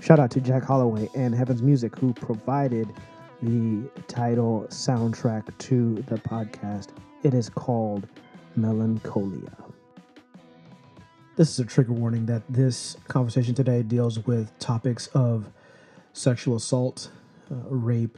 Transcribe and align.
Shout 0.00 0.18
out 0.18 0.30
to 0.30 0.40
Jack 0.40 0.64
Holloway 0.64 1.10
and 1.14 1.34
Heaven's 1.34 1.60
Music, 1.60 1.94
who 1.94 2.14
provided 2.14 2.88
the 3.42 3.86
title 4.08 4.66
soundtrack 4.70 5.56
to 5.58 5.96
the 6.08 6.16
podcast. 6.16 6.88
It 7.22 7.34
is 7.34 7.50
called 7.50 8.08
Melancholia. 8.56 9.54
This 11.36 11.50
is 11.50 11.60
a 11.60 11.66
trigger 11.66 11.92
warning 11.92 12.24
that 12.26 12.42
this 12.48 12.96
conversation 13.08 13.54
today 13.54 13.82
deals 13.82 14.18
with 14.26 14.58
topics 14.58 15.08
of 15.08 15.50
sexual 16.14 16.56
assault, 16.56 17.10
uh, 17.50 17.56
rape, 17.68 18.16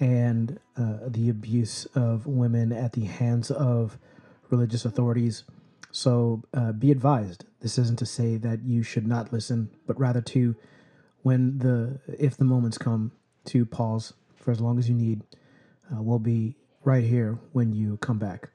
and 0.00 0.58
uh, 0.76 0.98
the 1.06 1.28
abuse 1.28 1.86
of 1.94 2.26
women 2.26 2.72
at 2.72 2.92
the 2.94 3.04
hands 3.04 3.52
of 3.52 3.96
religious 4.50 4.84
authorities. 4.84 5.44
So 5.92 6.42
uh, 6.52 6.72
be 6.72 6.90
advised. 6.90 7.44
This 7.60 7.78
isn't 7.78 8.00
to 8.00 8.06
say 8.06 8.36
that 8.38 8.64
you 8.64 8.82
should 8.82 9.06
not 9.06 9.32
listen, 9.32 9.70
but 9.86 9.98
rather 9.98 10.20
to, 10.20 10.56
when 11.26 11.58
the 11.58 11.98
if 12.20 12.36
the 12.36 12.44
moments 12.44 12.78
come, 12.78 13.10
to 13.44 13.66
pause 13.66 14.12
for 14.36 14.52
as 14.52 14.60
long 14.60 14.78
as 14.78 14.88
you 14.88 14.94
need. 14.94 15.24
Uh, 15.90 16.00
we'll 16.00 16.20
be 16.20 16.54
right 16.84 17.02
here 17.02 17.36
when 17.50 17.72
you 17.72 17.96
come 17.96 18.16
back. 18.16 18.48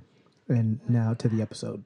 And 0.47 0.80
now 0.88 1.13
to 1.16 1.27
the 1.27 1.41
episode. 1.41 1.84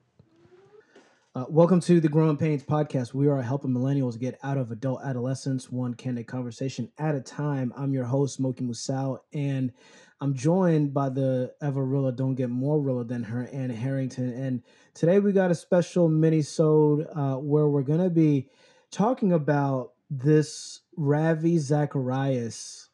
Uh, 1.34 1.44
welcome 1.48 1.80
to 1.80 1.98
the 1.98 2.08
Growing 2.08 2.36
Pains 2.36 2.62
podcast. 2.62 3.14
We 3.14 3.26
are 3.26 3.42
helping 3.42 3.72
millennials 3.72 4.16
get 4.16 4.38
out 4.44 4.58
of 4.58 4.70
adult 4.70 5.02
adolescence, 5.02 5.72
one 5.72 5.92
candid 5.92 6.28
conversation 6.28 6.92
at 6.98 7.16
a 7.16 7.20
time. 7.20 7.72
I'm 7.76 7.92
your 7.92 8.04
host, 8.04 8.38
Moki 8.38 8.62
Musau, 8.62 9.18
and 9.32 9.72
I'm 10.20 10.34
joined 10.34 10.94
by 10.94 11.08
the 11.08 11.52
ever 11.60 11.84
realer, 11.84 12.12
don't 12.12 12.36
get 12.36 12.48
more 12.48 12.80
realer 12.80 13.02
than 13.02 13.24
her, 13.24 13.48
Ann 13.52 13.70
Harrington. 13.70 14.32
And 14.32 14.62
today 14.94 15.18
we 15.18 15.32
got 15.32 15.50
a 15.50 15.56
special 15.56 16.08
mini-sode 16.08 17.08
uh, 17.12 17.38
where 17.38 17.66
we're 17.66 17.82
going 17.82 18.04
to 18.04 18.08
be 18.08 18.50
talking 18.92 19.32
about 19.32 19.90
this 20.10 20.80
Ravi 20.96 21.58
Zacharias 21.58 22.88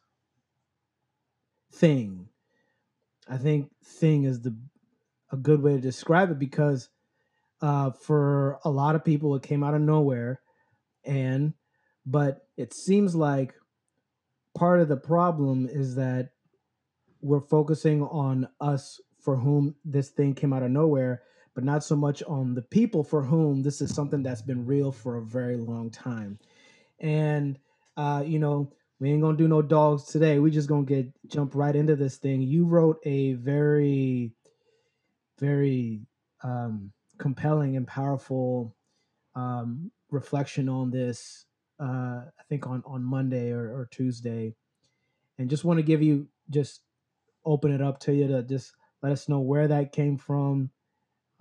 thing. 1.71 2.27
I 3.29 3.37
think 3.37 3.71
thing 3.83 4.23
is 4.23 4.41
the 4.41 4.55
a 5.31 5.37
good 5.37 5.61
way 5.63 5.73
to 5.73 5.81
describe 5.81 6.31
it 6.31 6.37
because 6.39 6.89
uh, 7.61 7.91
for 7.91 8.59
a 8.65 8.69
lot 8.69 8.95
of 8.95 9.05
people, 9.05 9.35
it 9.35 9.43
came 9.43 9.63
out 9.63 9.73
of 9.73 9.81
nowhere, 9.81 10.41
and 11.05 11.53
but 12.05 12.47
it 12.57 12.73
seems 12.73 13.15
like 13.15 13.55
part 14.55 14.81
of 14.81 14.89
the 14.89 14.97
problem 14.97 15.67
is 15.71 15.95
that 15.95 16.31
we're 17.21 17.39
focusing 17.39 18.03
on 18.03 18.47
us 18.59 18.99
for 19.21 19.37
whom 19.37 19.75
this 19.85 20.09
thing 20.09 20.35
came 20.35 20.51
out 20.51 20.63
of 20.63 20.71
nowhere, 20.71 21.21
but 21.55 21.63
not 21.63 21.83
so 21.83 21.95
much 21.95 22.21
on 22.23 22.53
the 22.53 22.61
people 22.61 23.03
for 23.03 23.23
whom 23.23 23.63
this 23.63 23.81
is 23.81 23.95
something 23.95 24.21
that's 24.21 24.41
been 24.41 24.65
real 24.65 24.91
for 24.91 25.15
a 25.15 25.21
very 25.23 25.55
long 25.55 25.89
time. 25.89 26.37
And 27.03 27.59
uh, 27.97 28.23
you 28.25 28.39
know, 28.39 28.73
we 28.99 29.11
ain't 29.11 29.21
gonna 29.21 29.37
do 29.37 29.49
no 29.49 29.61
dogs 29.61 30.05
today. 30.05 30.39
We 30.39 30.51
just 30.51 30.69
gonna 30.69 30.85
get 30.85 31.11
jump 31.27 31.55
right 31.55 31.75
into 31.75 31.97
this 31.97 32.17
thing. 32.17 32.41
You 32.43 32.65
wrote 32.65 32.99
a 33.05 33.33
very, 33.35 34.33
very 35.39 36.01
um 36.43 36.93
compelling 37.19 37.77
and 37.77 37.87
powerful 37.87 38.75
um, 39.35 39.91
reflection 40.11 40.69
on 40.69 40.91
this. 40.91 41.45
Uh, 41.79 42.23
I 42.39 42.43
think 42.49 42.67
on 42.67 42.83
on 42.85 43.03
Monday 43.03 43.51
or, 43.51 43.61
or 43.61 43.89
Tuesday, 43.91 44.55
and 45.37 45.49
just 45.49 45.65
want 45.65 45.79
to 45.79 45.83
give 45.83 46.01
you 46.01 46.27
just 46.49 46.81
open 47.45 47.73
it 47.73 47.81
up 47.81 47.99
to 48.01 48.13
you 48.13 48.27
to 48.27 48.43
just 48.43 48.73
let 49.01 49.11
us 49.11 49.27
know 49.27 49.39
where 49.39 49.67
that 49.67 49.91
came 49.91 50.17
from, 50.17 50.69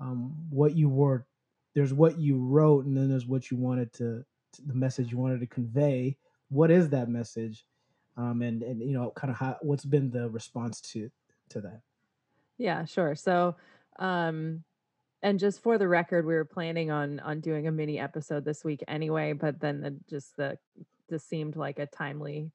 um, 0.00 0.34
what 0.50 0.76
you 0.76 0.88
were. 0.88 1.26
There's 1.74 1.94
what 1.94 2.18
you 2.18 2.38
wrote, 2.38 2.86
and 2.86 2.96
then 2.96 3.08
there's 3.10 3.26
what 3.26 3.50
you 3.50 3.56
wanted 3.56 3.92
to, 3.94 4.24
to 4.24 4.24
the 4.66 4.74
message 4.74 5.10
you 5.10 5.18
wanted 5.18 5.40
to 5.40 5.46
convey. 5.46 6.16
What 6.48 6.70
is 6.70 6.88
that 6.90 7.08
message? 7.08 7.64
Um, 8.16 8.42
and 8.42 8.62
and 8.62 8.80
you 8.80 8.92
know, 8.92 9.10
kind 9.14 9.30
of 9.30 9.36
how 9.36 9.56
what's 9.62 9.84
been 9.84 10.10
the 10.10 10.28
response 10.28 10.80
to 10.92 11.10
to 11.50 11.60
that? 11.62 11.80
Yeah, 12.58 12.84
sure. 12.84 13.14
So, 13.14 13.56
um, 13.98 14.64
and 15.22 15.38
just 15.38 15.62
for 15.62 15.78
the 15.78 15.88
record, 15.88 16.26
we 16.26 16.34
were 16.34 16.44
planning 16.44 16.90
on 16.90 17.20
on 17.20 17.40
doing 17.40 17.66
a 17.66 17.72
mini 17.72 17.98
episode 17.98 18.44
this 18.44 18.64
week 18.64 18.84
anyway, 18.86 19.32
but 19.32 19.60
then 19.60 19.80
the, 19.80 19.96
just 20.10 20.36
the 20.36 20.58
this 21.08 21.24
seemed 21.24 21.56
like 21.56 21.78
a 21.78 21.86
timely 21.86 22.50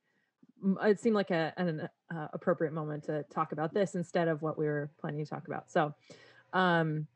it 0.83 0.99
seemed 0.99 1.16
like 1.16 1.31
a, 1.31 1.53
an 1.57 1.89
uh, 2.13 2.27
appropriate 2.33 2.73
moment 2.73 3.03
to 3.05 3.23
talk 3.31 3.51
about 3.51 3.73
this 3.73 3.95
instead 3.95 4.27
of 4.27 4.41
what 4.41 4.57
we 4.57 4.66
were 4.66 4.89
planning 4.99 5.23
to 5.23 5.29
talk 5.29 5.47
about. 5.47 5.69
So, 5.69 5.93
um, 6.53 7.07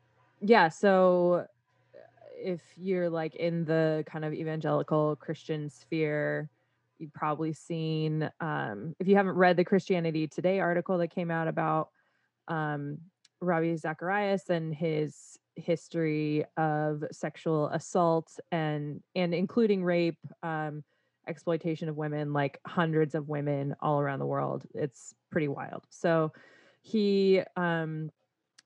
yeah. 0.41 0.69
So, 0.69 1.47
if 2.41 2.61
you're 2.75 3.09
like 3.09 3.35
in 3.35 3.65
the 3.65 4.03
kind 4.07 4.25
of 4.25 4.33
evangelical 4.33 5.15
Christian 5.15 5.69
sphere, 5.69 6.49
you've 6.97 7.13
probably 7.13 7.53
seen. 7.53 8.29
Um, 8.39 8.95
if 8.99 9.07
you 9.07 9.15
haven't 9.15 9.35
read 9.35 9.57
the 9.57 9.63
Christianity 9.63 10.27
Today 10.27 10.59
article 10.59 10.97
that 10.99 11.09
came 11.09 11.31
out 11.31 11.47
about 11.47 11.89
um, 12.47 12.97
Ravi 13.41 13.75
Zacharias 13.75 14.49
and 14.49 14.73
his 14.73 15.37
history 15.55 16.45
of 16.57 17.03
sexual 17.11 17.67
assault 17.69 18.39
and 18.51 19.01
and 19.15 19.33
including 19.33 19.83
rape 19.83 20.17
um, 20.43 20.83
exploitation 21.27 21.89
of 21.89 21.97
women 21.97 22.33
like 22.33 22.59
hundreds 22.65 23.15
of 23.15 23.27
women 23.27 23.75
all 23.81 23.99
around 23.99 24.19
the 24.19 24.25
world 24.25 24.65
it's 24.73 25.13
pretty 25.29 25.47
wild 25.47 25.83
so 25.89 26.31
he 26.81 27.41
um, 27.57 28.09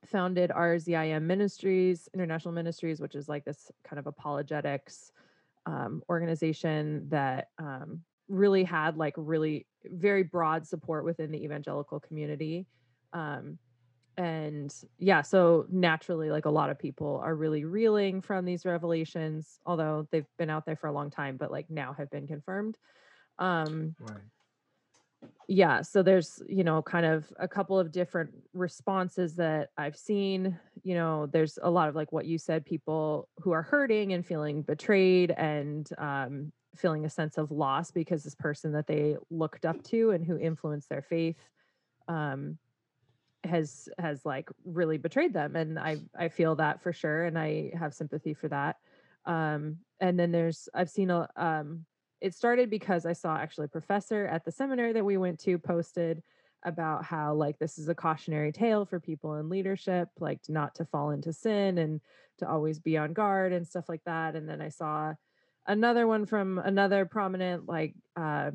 founded 0.08 0.52
rzim 0.52 1.22
ministries 1.24 2.08
international 2.14 2.54
ministries 2.54 3.00
which 3.00 3.16
is 3.16 3.28
like 3.30 3.46
this 3.46 3.72
kind 3.84 4.00
of 4.00 4.08
apologetics 4.08 5.12
um, 5.66 6.04
organization 6.10 7.08
that 7.10 7.50
um, 7.58 8.02
really 8.28 8.64
had 8.64 8.98
like 8.98 9.14
really 9.18 9.66
very 9.86 10.24
broad 10.24 10.66
support 10.66 11.06
within 11.06 11.32
the 11.32 11.44
evangelical 11.44 12.00
community. 12.00 12.66
Um, 13.14 13.58
and 14.18 14.74
yeah 14.98 15.22
so 15.22 15.66
naturally 15.70 16.32
like 16.32 16.46
a 16.46 16.50
lot 16.50 16.70
of 16.70 16.80
people 16.80 17.20
are 17.22 17.36
really 17.36 17.66
reeling 17.66 18.22
from 18.22 18.46
these 18.46 18.66
revelations 18.66 19.60
although 19.66 20.08
they've 20.10 20.26
been 20.38 20.50
out 20.50 20.66
there 20.66 20.78
for 20.78 20.88
a 20.88 20.94
long 20.94 21.10
time 21.10 21.36
but 21.36 21.52
like 21.52 21.70
now 21.70 21.92
have 21.92 22.10
been 22.10 22.26
confirmed. 22.26 22.78
Um 23.40 23.94
right 24.00 24.22
yeah 25.48 25.82
so 25.82 26.02
there's 26.02 26.42
you 26.48 26.64
know 26.64 26.82
kind 26.82 27.06
of 27.06 27.32
a 27.40 27.48
couple 27.48 27.78
of 27.80 27.92
different 27.92 28.32
responses 28.54 29.36
that 29.36 29.70
i've 29.78 29.96
seen 29.96 30.58
you 30.84 30.96
know 30.96 31.26
there's 31.28 31.60
a 31.62 31.70
lot 31.70 31.90
of 31.90 31.96
like 31.96 32.12
what 32.12 32.26
you 32.26 32.38
said 32.38 32.66
people 32.66 33.28
who 33.40 33.52
are 33.52 33.62
hurting 33.62 34.14
and 34.14 34.26
feeling 34.26 34.62
betrayed 34.62 35.32
and 35.32 35.90
um 35.98 36.52
feeling 36.76 37.06
a 37.06 37.10
sense 37.10 37.38
of 37.38 37.52
loss 37.52 37.92
because 37.92 38.24
this 38.24 38.36
person 38.36 38.72
that 38.72 38.88
they 38.88 39.16
looked 39.30 39.66
up 39.66 39.82
to 39.84 40.12
and 40.12 40.26
who 40.26 40.38
influenced 40.38 40.90
their 40.90 41.02
faith 41.02 41.38
um 42.08 42.58
has 43.44 43.88
has 44.00 44.26
like 44.26 44.50
really 44.66 44.98
betrayed 44.98 45.34
them 45.34 45.56
and 45.56 45.78
i 45.78 45.98
i 46.18 46.28
feel 46.28 46.56
that 46.56 46.82
for 46.82 46.92
sure 46.92 47.26
and 47.26 47.38
i 47.38 47.72
have 47.78 47.94
sympathy 47.94 48.34
for 48.34 48.48
that. 48.48 48.78
Um 49.26 49.78
and 50.00 50.20
then 50.20 50.32
there's 50.32 50.68
i've 50.74 50.90
seen 50.90 51.10
a 51.10 51.30
um 51.36 51.86
it 52.22 52.34
started 52.34 52.70
because 52.70 53.06
i 53.06 53.14
saw 53.14 53.36
actually 53.36 53.66
a 53.66 53.70
professor 53.70 54.26
at 54.28 54.44
the 54.46 54.52
seminary 54.52 54.94
that 54.94 55.06
we 55.06 55.18
went 55.18 55.40
to 55.40 55.58
posted 55.58 56.22
about 56.64 57.04
how 57.04 57.34
like 57.34 57.60
this 57.60 57.78
is 57.78 57.90
a 57.90 57.96
cautionary 57.96 58.52
tale 58.52 58.86
for 58.86 59.00
people 59.00 59.36
in 59.36 59.50
leadership 59.50 60.10
like 60.20 60.40
not 60.50 60.74
to 60.74 60.86
fall 60.86 61.12
into 61.12 61.32
sin 61.32 61.78
and 61.78 62.02
to 62.38 62.48
always 62.48 62.80
be 62.80 62.98
on 62.98 63.14
guard 63.14 63.54
and 63.54 63.68
stuff 63.68 63.88
like 63.88 64.04
that 64.06 64.36
and 64.36 64.50
then 64.50 64.62
i 64.62 64.70
saw 64.70 65.14
another 65.68 66.08
one 66.08 66.26
from 66.26 66.58
another 66.60 67.06
prominent 67.06 67.68
like 67.68 67.94
uh 68.16 68.52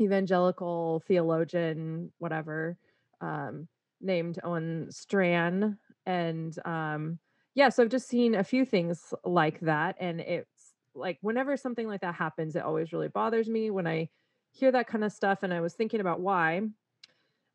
evangelical 0.00 1.02
theologian 1.06 2.12
whatever 2.18 2.76
um 3.20 3.68
named 4.02 4.38
Owen 4.42 4.88
Strachan. 4.90 5.78
And 6.04 6.54
um, 6.64 7.18
yeah, 7.54 7.68
so 7.68 7.82
I've 7.82 7.88
just 7.88 8.08
seen 8.08 8.34
a 8.34 8.44
few 8.44 8.64
things 8.64 9.14
like 9.24 9.60
that. 9.60 9.96
And 10.00 10.20
it's 10.20 10.51
like 10.94 11.18
whenever 11.20 11.56
something 11.56 11.86
like 11.86 12.02
that 12.02 12.14
happens, 12.14 12.56
it 12.56 12.62
always 12.62 12.92
really 12.92 13.08
bothers 13.08 13.48
me 13.48 13.70
when 13.70 13.86
I 13.86 14.08
hear 14.52 14.70
that 14.72 14.86
kind 14.86 15.04
of 15.04 15.12
stuff. 15.12 15.42
And 15.42 15.52
I 15.52 15.60
was 15.60 15.74
thinking 15.74 16.00
about 16.00 16.20
why. 16.20 16.62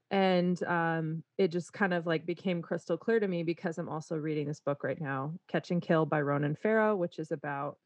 And 0.09 0.61
um, 0.63 1.23
it 1.37 1.49
just 1.49 1.73
kind 1.73 1.93
of 1.93 2.07
like 2.07 2.25
became 2.25 2.61
crystal 2.61 2.97
clear 2.97 3.19
to 3.19 3.27
me 3.27 3.43
because 3.43 3.77
I'm 3.77 3.89
also 3.89 4.15
reading 4.15 4.47
this 4.47 4.61
book 4.61 4.83
right 4.83 4.99
now, 4.99 5.33
Catch 5.47 5.71
and 5.71 5.81
Kill 5.81 6.05
by 6.05 6.21
Ronan 6.21 6.55
Farrow, 6.55 6.95
which 6.95 7.19
is 7.19 7.31
about 7.31 7.77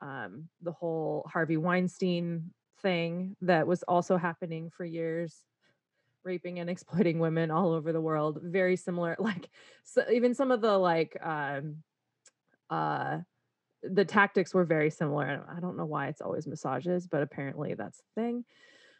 um, 0.00 0.48
the 0.60 0.72
whole 0.72 1.28
Harvey 1.32 1.56
Weinstein 1.56 2.50
thing 2.82 3.36
that 3.42 3.66
was 3.66 3.84
also 3.84 4.16
happening 4.16 4.70
for 4.76 4.84
years 4.84 5.42
raping 6.24 6.58
and 6.58 6.68
exploiting 6.70 7.18
women 7.18 7.50
all 7.50 7.72
over 7.72 7.92
the 7.92 8.00
world 8.00 8.40
very 8.42 8.76
similar 8.76 9.16
like 9.20 9.48
so 9.84 10.04
even 10.12 10.34
some 10.34 10.50
of 10.50 10.60
the 10.60 10.76
like 10.76 11.16
um 11.22 11.76
uh 12.70 13.18
the 13.82 14.04
tactics 14.04 14.54
were 14.54 14.64
very 14.64 14.90
similar 14.90 15.44
i 15.54 15.60
don't 15.60 15.76
know 15.76 15.84
why 15.84 16.08
it's 16.08 16.20
always 16.20 16.46
massages 16.46 17.06
but 17.06 17.22
apparently 17.22 17.74
that's 17.74 17.98
the 17.98 18.22
thing 18.22 18.44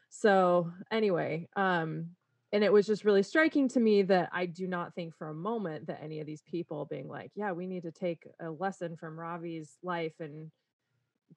so 0.08 0.70
anyway 0.90 1.48
um 1.56 2.06
and 2.54 2.62
it 2.62 2.72
was 2.72 2.86
just 2.86 3.04
really 3.04 3.22
striking 3.22 3.68
to 3.68 3.80
me 3.80 4.02
that 4.02 4.28
i 4.32 4.44
do 4.44 4.66
not 4.66 4.94
think 4.94 5.14
for 5.16 5.28
a 5.28 5.34
moment 5.34 5.86
that 5.86 6.00
any 6.02 6.20
of 6.20 6.26
these 6.26 6.42
people 6.42 6.84
being 6.86 7.08
like 7.08 7.30
yeah 7.34 7.52
we 7.52 7.66
need 7.66 7.82
to 7.82 7.92
take 7.92 8.26
a 8.40 8.50
lesson 8.50 8.96
from 8.96 9.18
ravi's 9.18 9.78
life 9.82 10.14
and 10.20 10.50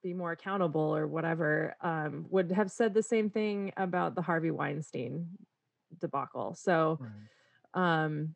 be 0.02 0.12
more 0.12 0.32
accountable 0.32 0.94
or 0.94 1.06
whatever 1.06 1.74
um, 1.80 2.26
would 2.30 2.52
have 2.52 2.70
said 2.70 2.94
the 2.94 3.02
same 3.02 3.30
thing 3.30 3.72
about 3.76 4.14
the 4.14 4.22
Harvey 4.22 4.50
Weinstein 4.50 5.26
debacle. 6.00 6.54
So 6.54 6.98
right. 7.00 8.06
um 8.06 8.34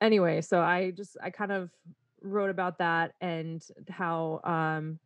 anyway, 0.00 0.40
so 0.40 0.60
I 0.60 0.90
just 0.90 1.16
I 1.22 1.30
kind 1.30 1.52
of 1.52 1.70
wrote 2.24 2.50
about 2.50 2.78
that 2.78 3.14
and 3.20 3.64
how 3.88 4.40
um 4.44 4.98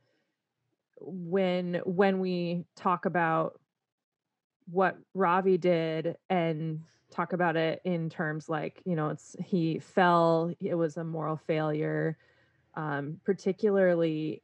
when 1.01 1.81
when 1.85 2.21
we 2.21 2.65
talk 2.77 3.05
about 3.05 3.61
what 4.71 4.97
Ravi 5.15 5.59
did 5.59 6.17
and 6.29 6.81
talk 7.11 7.33
about 7.33 7.57
it 7.57 7.81
in 7.85 8.11
terms 8.11 8.49
like 8.49 8.83
you 8.85 8.95
know 8.95 9.09
it's 9.09 9.35
he 9.45 9.79
fell 9.79 10.53
it 10.61 10.75
was 10.75 10.97
a 10.97 11.05
moral 11.05 11.37
failure 11.37 12.17
um 12.75 13.19
particularly 13.25 14.43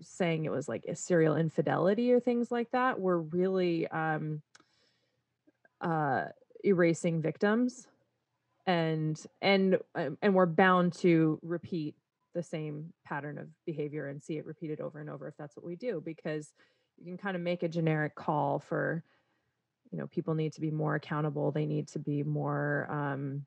saying 0.00 0.44
it 0.44 0.52
was 0.52 0.68
like 0.68 0.84
a 0.86 0.94
serial 0.94 1.36
infidelity 1.36 2.12
or 2.12 2.20
things 2.20 2.50
like 2.50 2.70
that 2.72 3.00
were 3.00 3.20
really 3.20 3.88
um 3.88 4.42
uh 5.80 6.24
erasing 6.64 7.20
victims 7.22 7.88
and 8.66 9.24
and 9.40 9.78
um, 9.94 10.18
and 10.22 10.34
we're 10.34 10.46
bound 10.46 10.92
to 10.92 11.38
repeat 11.42 11.94
the 12.34 12.42
same 12.42 12.92
pattern 13.04 13.38
of 13.38 13.48
behavior 13.66 14.08
and 14.08 14.22
see 14.22 14.38
it 14.38 14.46
repeated 14.46 14.80
over 14.80 15.00
and 15.00 15.10
over 15.10 15.28
if 15.28 15.36
that's 15.36 15.56
what 15.56 15.66
we 15.66 15.76
do 15.76 16.02
because 16.04 16.52
you 16.98 17.04
can 17.04 17.18
kind 17.18 17.36
of 17.36 17.42
make 17.42 17.62
a 17.62 17.68
generic 17.68 18.14
call 18.14 18.58
for 18.58 19.04
you 19.90 19.98
know 19.98 20.06
people 20.06 20.34
need 20.34 20.52
to 20.52 20.60
be 20.60 20.70
more 20.70 20.94
accountable 20.94 21.50
they 21.50 21.66
need 21.66 21.88
to 21.88 21.98
be 21.98 22.22
more 22.22 22.88
um, 22.90 23.44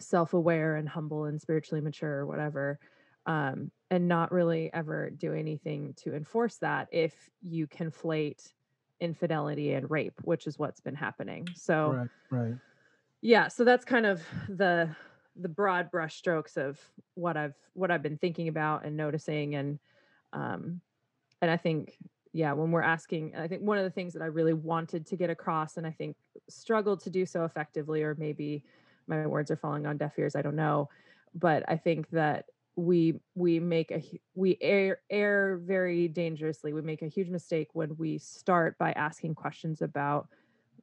self-aware 0.00 0.76
and 0.76 0.88
humble 0.88 1.24
and 1.24 1.40
spiritually 1.40 1.80
mature 1.80 2.18
or 2.18 2.26
whatever 2.26 2.78
um, 3.26 3.70
and 3.90 4.06
not 4.06 4.32
really 4.32 4.70
ever 4.72 5.10
do 5.10 5.32
anything 5.32 5.94
to 5.96 6.14
enforce 6.14 6.56
that 6.56 6.88
if 6.92 7.12
you 7.42 7.66
conflate 7.66 8.52
infidelity 9.00 9.74
and 9.74 9.90
rape 9.90 10.14
which 10.22 10.46
is 10.46 10.58
what's 10.58 10.80
been 10.80 10.94
happening. 10.94 11.46
So 11.54 11.90
right 11.90 12.08
right. 12.30 12.54
Yeah 13.20 13.48
so 13.48 13.64
that's 13.64 13.84
kind 13.84 14.06
of 14.06 14.22
the 14.48 14.88
the 15.40 15.48
broad 15.48 15.90
brushstrokes 15.90 16.56
of 16.56 16.80
what 17.14 17.36
i've 17.36 17.54
what 17.74 17.90
i've 17.90 18.02
been 18.02 18.18
thinking 18.18 18.48
about 18.48 18.84
and 18.84 18.96
noticing 18.96 19.54
and 19.54 19.78
um 20.32 20.80
and 21.42 21.50
i 21.50 21.56
think 21.56 21.96
yeah 22.32 22.52
when 22.52 22.70
we're 22.70 22.82
asking 22.82 23.34
i 23.36 23.46
think 23.46 23.62
one 23.62 23.78
of 23.78 23.84
the 23.84 23.90
things 23.90 24.12
that 24.12 24.22
i 24.22 24.26
really 24.26 24.54
wanted 24.54 25.06
to 25.06 25.16
get 25.16 25.30
across 25.30 25.76
and 25.76 25.86
i 25.86 25.90
think 25.90 26.16
struggled 26.48 27.00
to 27.00 27.10
do 27.10 27.26
so 27.26 27.44
effectively 27.44 28.02
or 28.02 28.14
maybe 28.18 28.64
my 29.06 29.26
words 29.26 29.50
are 29.50 29.56
falling 29.56 29.86
on 29.86 29.96
deaf 29.96 30.18
ears 30.18 30.36
i 30.36 30.42
don't 30.42 30.56
know 30.56 30.88
but 31.34 31.62
i 31.68 31.76
think 31.76 32.08
that 32.10 32.46
we 32.76 33.18
we 33.34 33.58
make 33.58 33.90
a 33.90 34.02
we 34.34 34.58
err, 34.60 35.00
err 35.10 35.56
very 35.56 36.08
dangerously. 36.08 36.74
We 36.74 36.82
make 36.82 37.02
a 37.02 37.08
huge 37.08 37.30
mistake 37.30 37.68
when 37.72 37.96
we 37.96 38.18
start 38.18 38.76
by 38.78 38.92
asking 38.92 39.34
questions 39.34 39.80
about 39.80 40.28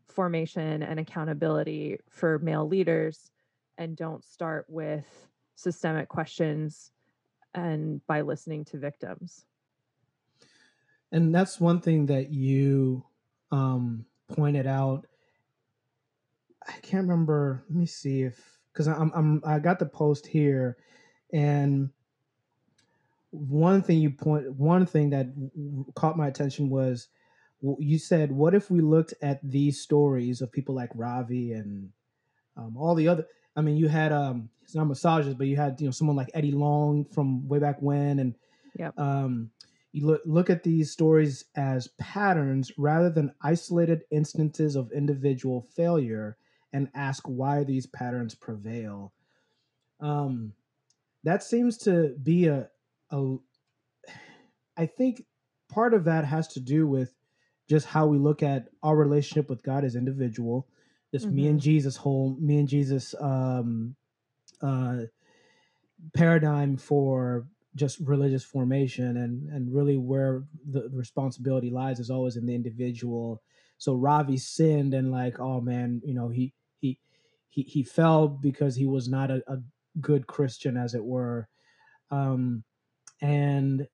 formation 0.07 0.83
and 0.83 0.99
accountability 0.99 1.99
for 2.09 2.39
male 2.39 2.67
leaders 2.67 3.29
and 3.77 3.95
don't 3.95 4.23
start 4.23 4.65
with 4.67 5.05
systemic 5.55 6.09
questions 6.09 6.91
and 7.53 8.05
by 8.07 8.21
listening 8.21 8.65
to 8.65 8.77
victims. 8.77 9.45
And 11.11 11.33
that's 11.33 11.59
one 11.59 11.79
thing 11.79 12.07
that 12.07 12.31
you 12.31 13.05
um, 13.51 14.05
pointed 14.27 14.65
out. 14.65 15.05
I 16.67 16.73
can't 16.81 17.03
remember. 17.03 17.63
Let 17.69 17.77
me 17.77 17.85
see 17.85 18.23
if 18.23 18.39
because 18.71 18.87
I'm, 18.87 19.11
I'm 19.13 19.41
I 19.45 19.59
got 19.59 19.77
the 19.77 19.85
post 19.85 20.25
here, 20.25 20.77
and 21.31 21.89
one 23.29 23.83
thing 23.83 23.99
you 23.99 24.11
point 24.11 24.51
one 24.53 24.85
thing 24.85 25.11
that 25.11 25.27
caught 25.95 26.17
my 26.17 26.27
attention 26.27 26.69
was 26.69 27.09
you 27.79 27.97
said, 27.97 28.31
what 28.31 28.53
if 28.53 28.69
we 28.69 28.81
looked 28.81 29.13
at 29.21 29.39
these 29.41 29.79
stories 29.79 30.41
of 30.41 30.51
people 30.51 30.75
like 30.75 30.89
Ravi 30.95 31.53
and 31.53 31.89
um, 32.57 32.75
all 32.77 32.95
the 32.95 33.07
other? 33.07 33.25
I 33.55 33.61
mean, 33.61 33.77
you 33.77 33.87
had 33.87 34.11
um, 34.11 34.49
it's 34.63 34.75
not 34.75 34.85
massages, 34.85 35.35
but 35.35 35.47
you 35.47 35.55
had 35.55 35.79
you 35.79 35.87
know 35.87 35.91
someone 35.91 36.15
like 36.15 36.31
Eddie 36.33 36.51
Long 36.51 37.05
from 37.05 37.47
way 37.47 37.59
back 37.59 37.77
when, 37.81 38.19
and 38.19 38.35
yep. 38.77 38.97
um, 38.97 39.51
you 39.91 40.05
look 40.05 40.21
look 40.25 40.49
at 40.49 40.63
these 40.63 40.91
stories 40.91 41.45
as 41.55 41.87
patterns 41.99 42.71
rather 42.77 43.09
than 43.09 43.33
isolated 43.41 44.03
instances 44.11 44.75
of 44.75 44.91
individual 44.91 45.61
failure, 45.61 46.37
and 46.71 46.89
ask 46.95 47.23
why 47.27 47.63
these 47.63 47.85
patterns 47.85 48.33
prevail. 48.33 49.13
Um, 49.99 50.53
that 51.23 51.43
seems 51.43 51.77
to 51.79 52.15
be 52.21 52.47
a 52.47 52.69
a. 53.11 53.35
I 54.75 54.87
think 54.87 55.25
part 55.69 55.93
of 55.93 56.05
that 56.05 56.25
has 56.25 56.47
to 56.49 56.59
do 56.59 56.87
with 56.87 57.13
just 57.69 57.85
how 57.85 58.07
we 58.07 58.17
look 58.17 58.43
at 58.43 58.69
our 58.81 58.95
relationship 58.95 59.49
with 59.49 59.63
God 59.63 59.85
as 59.85 59.95
individual. 59.95 60.67
This 61.13 61.25
mm-hmm. 61.25 61.35
me 61.35 61.47
and 61.47 61.59
mm-hmm. 61.59 61.63
Jesus 61.63 61.95
whole 61.95 62.35
me 62.41 62.57
and 62.57 62.67
Jesus 62.67 63.15
um, 63.21 63.95
uh, 64.61 65.03
paradigm 66.13 66.75
for 66.75 67.47
just 67.75 67.99
religious 68.01 68.43
formation 68.43 69.17
and 69.17 69.49
and 69.49 69.73
really 69.73 69.97
where 69.97 70.43
the 70.69 70.89
responsibility 70.91 71.69
lies 71.69 71.99
is 71.99 72.09
always 72.09 72.35
in 72.35 72.45
the 72.45 72.55
individual. 72.55 73.41
So 73.77 73.93
Ravi 73.93 74.37
sinned 74.37 74.93
and 74.93 75.11
like, 75.11 75.39
oh 75.39 75.61
man, 75.61 76.01
you 76.03 76.15
know, 76.15 76.29
he 76.29 76.51
he 76.79 76.97
he 77.49 77.61
he 77.61 77.83
fell 77.83 78.27
because 78.27 78.75
he 78.75 78.87
was 78.87 79.07
not 79.07 79.29
a, 79.29 79.43
a 79.47 79.59
good 80.01 80.25
Christian, 80.25 80.77
as 80.77 80.95
it 80.95 81.03
were. 81.03 81.47
Um, 82.09 82.63
and 83.21 83.87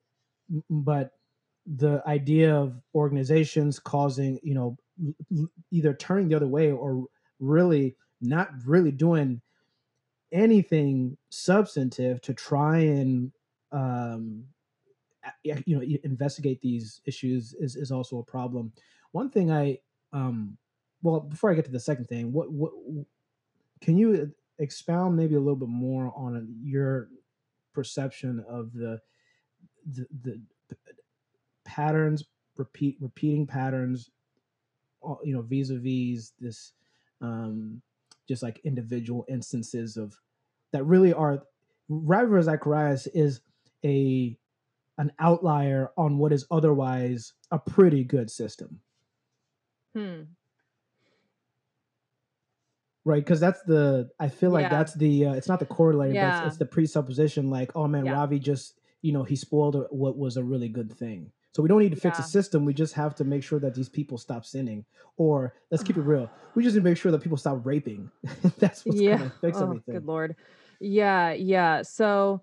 but 0.70 1.12
the 1.66 2.02
idea 2.06 2.54
of 2.54 2.80
organizations 2.94 3.78
causing, 3.78 4.40
you 4.42 4.54
know, 4.54 4.76
either 5.70 5.94
turning 5.94 6.28
the 6.28 6.34
other 6.34 6.48
way 6.48 6.70
or 6.70 7.06
really 7.38 7.96
not 8.20 8.50
really 8.66 8.90
doing 8.90 9.40
anything 10.32 11.16
substantive 11.30 12.20
to 12.20 12.34
try 12.34 12.78
and 12.78 13.32
um, 13.72 14.44
you 15.42 15.76
know 15.76 15.82
investigate 16.04 16.60
these 16.60 17.00
issues 17.06 17.54
is, 17.54 17.76
is 17.76 17.90
also 17.90 18.18
a 18.18 18.24
problem. 18.24 18.72
One 19.12 19.30
thing 19.30 19.50
i 19.50 19.78
um 20.12 20.56
well 21.02 21.20
before 21.20 21.50
i 21.50 21.54
get 21.54 21.64
to 21.64 21.70
the 21.70 21.78
second 21.78 22.06
thing 22.06 22.32
what 22.32 22.50
what 22.50 22.72
can 23.80 23.96
you 23.96 24.32
expound 24.58 25.16
maybe 25.16 25.34
a 25.36 25.38
little 25.38 25.56
bit 25.56 25.68
more 25.68 26.12
on 26.16 26.52
your 26.62 27.08
perception 27.72 28.44
of 28.48 28.72
the 28.72 29.00
the, 29.92 30.06
the 30.22 30.40
patterns, 31.64 32.24
repeat 32.56 32.96
repeating 33.00 33.46
patterns, 33.46 34.10
you 35.24 35.34
know, 35.34 35.42
vis-a-vis 35.42 36.32
this 36.38 36.72
um, 37.20 37.82
just 38.28 38.42
like 38.42 38.60
individual 38.64 39.24
instances 39.28 39.96
of 39.96 40.18
that 40.72 40.84
really 40.84 41.12
are 41.12 41.42
Ravi 41.88 42.42
Zacharias 42.42 43.06
is 43.08 43.40
a 43.84 44.36
an 44.98 45.12
outlier 45.18 45.90
on 45.96 46.18
what 46.18 46.32
is 46.32 46.46
otherwise 46.50 47.32
a 47.50 47.58
pretty 47.58 48.04
good 48.04 48.30
system. 48.30 48.80
Hmm. 49.94 50.22
Right, 53.04 53.24
because 53.24 53.40
that's 53.40 53.62
the 53.62 54.10
I 54.20 54.28
feel 54.28 54.50
like 54.50 54.64
yeah. 54.64 54.68
that's 54.68 54.94
the 54.94 55.26
uh, 55.26 55.32
it's 55.32 55.48
not 55.48 55.58
the 55.58 55.66
corollary, 55.66 56.14
yeah. 56.14 56.30
but 56.30 56.36
it's, 56.38 56.48
it's, 56.48 56.58
the 56.58 56.66
presupposition 56.66 57.50
like, 57.50 57.72
oh 57.74 57.88
man, 57.88 58.04
yeah. 58.04 58.12
Ravi 58.12 58.38
just 58.38 58.78
you 59.02 59.12
know 59.12 59.24
he 59.24 59.36
spoiled 59.36 59.86
what 59.90 60.18
was 60.18 60.36
a 60.36 60.44
really 60.44 60.68
good 60.68 60.92
thing. 60.92 61.32
So 61.52 61.62
we 61.62 61.68
don't 61.68 61.80
need 61.80 61.90
to 61.90 62.00
fix 62.00 62.18
yeah. 62.18 62.24
a 62.24 62.28
system. 62.28 62.64
We 62.64 62.74
just 62.74 62.94
have 62.94 63.14
to 63.16 63.24
make 63.24 63.42
sure 63.42 63.58
that 63.58 63.74
these 63.74 63.88
people 63.88 64.18
stop 64.18 64.44
sinning. 64.44 64.84
Or 65.16 65.54
let's 65.70 65.82
keep 65.82 65.96
it 65.96 66.02
real. 66.02 66.30
We 66.54 66.62
just 66.62 66.74
need 66.74 66.82
to 66.82 66.88
make 66.88 66.96
sure 66.96 67.10
that 67.12 67.22
people 67.22 67.38
stop 67.38 67.60
raping. 67.64 68.10
That's 68.58 68.84
what's 68.84 69.00
yeah. 69.00 69.18
gonna 69.18 69.32
fix 69.40 69.58
oh, 69.58 69.64
everything. 69.64 69.94
Good 69.94 70.06
lord. 70.06 70.36
Yeah, 70.80 71.32
yeah. 71.32 71.82
So 71.82 72.42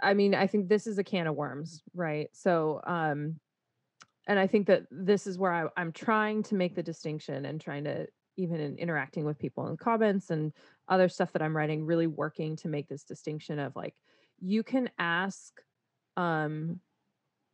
I 0.00 0.14
mean, 0.14 0.34
I 0.34 0.46
think 0.46 0.68
this 0.68 0.86
is 0.86 0.98
a 0.98 1.04
can 1.04 1.26
of 1.26 1.34
worms, 1.34 1.82
right? 1.94 2.28
So 2.32 2.80
um 2.86 3.40
and 4.28 4.38
I 4.38 4.46
think 4.46 4.68
that 4.68 4.84
this 4.90 5.26
is 5.26 5.36
where 5.36 5.52
I, 5.52 5.66
I'm 5.76 5.90
trying 5.90 6.44
to 6.44 6.54
make 6.54 6.76
the 6.76 6.82
distinction 6.82 7.44
and 7.44 7.60
trying 7.60 7.84
to 7.84 8.06
even 8.36 8.60
in 8.60 8.76
interacting 8.76 9.24
with 9.24 9.38
people 9.38 9.66
in 9.68 9.76
comments 9.76 10.30
and 10.30 10.52
other 10.88 11.08
stuff 11.08 11.32
that 11.32 11.42
I'm 11.42 11.56
writing, 11.56 11.84
really 11.84 12.06
working 12.06 12.56
to 12.56 12.68
make 12.68 12.88
this 12.88 13.02
distinction 13.02 13.58
of 13.58 13.74
like 13.74 13.94
you 14.40 14.62
can 14.62 14.90
ask 14.98 15.60
um 16.16 16.78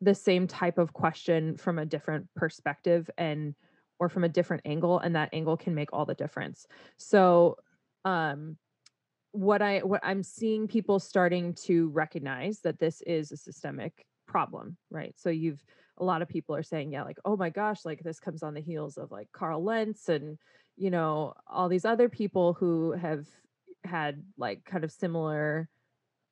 the 0.00 0.14
same 0.14 0.47
type 0.47 0.78
of 0.78 0.93
question 0.93 1.57
from 1.57 1.78
a 1.78 1.87
different 1.87 2.28
perspective 2.37 3.11
and 3.19 3.55
or 3.99 4.09
from 4.09 4.25
a 4.25 4.28
different 4.28 4.62
angle 4.64 4.99
and 5.00 5.17
that 5.17 5.31
angle 5.33 5.57
can 5.57 5.75
make 5.75 5.93
all 5.93 6.07
the 6.07 6.14
difference. 6.14 6.67
So 6.97 7.57
um 8.05 8.57
what 9.33 9.61
i 9.61 9.81
what 9.81 10.00
i'm 10.02 10.23
seeing 10.23 10.67
people 10.67 10.99
starting 10.99 11.52
to 11.52 11.88
recognize 11.90 12.61
that 12.61 12.78
this 12.78 13.02
is 13.02 13.31
a 13.33 13.37
systemic 13.37 14.07
problem 14.26 14.76
right? 14.90 15.14
So 15.17 15.31
you've 15.31 15.62
a 15.99 16.05
lot 16.05 16.23
of 16.23 16.28
people 16.28 16.55
are 16.55 16.62
saying 16.62 16.93
yeah 16.93 17.02
like 17.02 17.19
oh 17.25 17.37
my 17.37 17.50
gosh 17.50 17.85
like 17.85 18.00
this 18.02 18.21
comes 18.21 18.43
on 18.43 18.55
the 18.55 18.61
heels 18.61 18.97
of 18.97 19.11
like 19.11 19.28
carl 19.33 19.64
lentz 19.64 20.09
and 20.09 20.38
you 20.76 20.90
know 20.90 21.35
all 21.49 21.69
these 21.69 21.85
other 21.85 22.09
people 22.09 22.55
who 22.55 22.93
have 22.93 23.26
had 23.85 24.23
like 24.37 24.64
kind 24.64 24.85
of 24.85 24.93
similar 24.93 25.69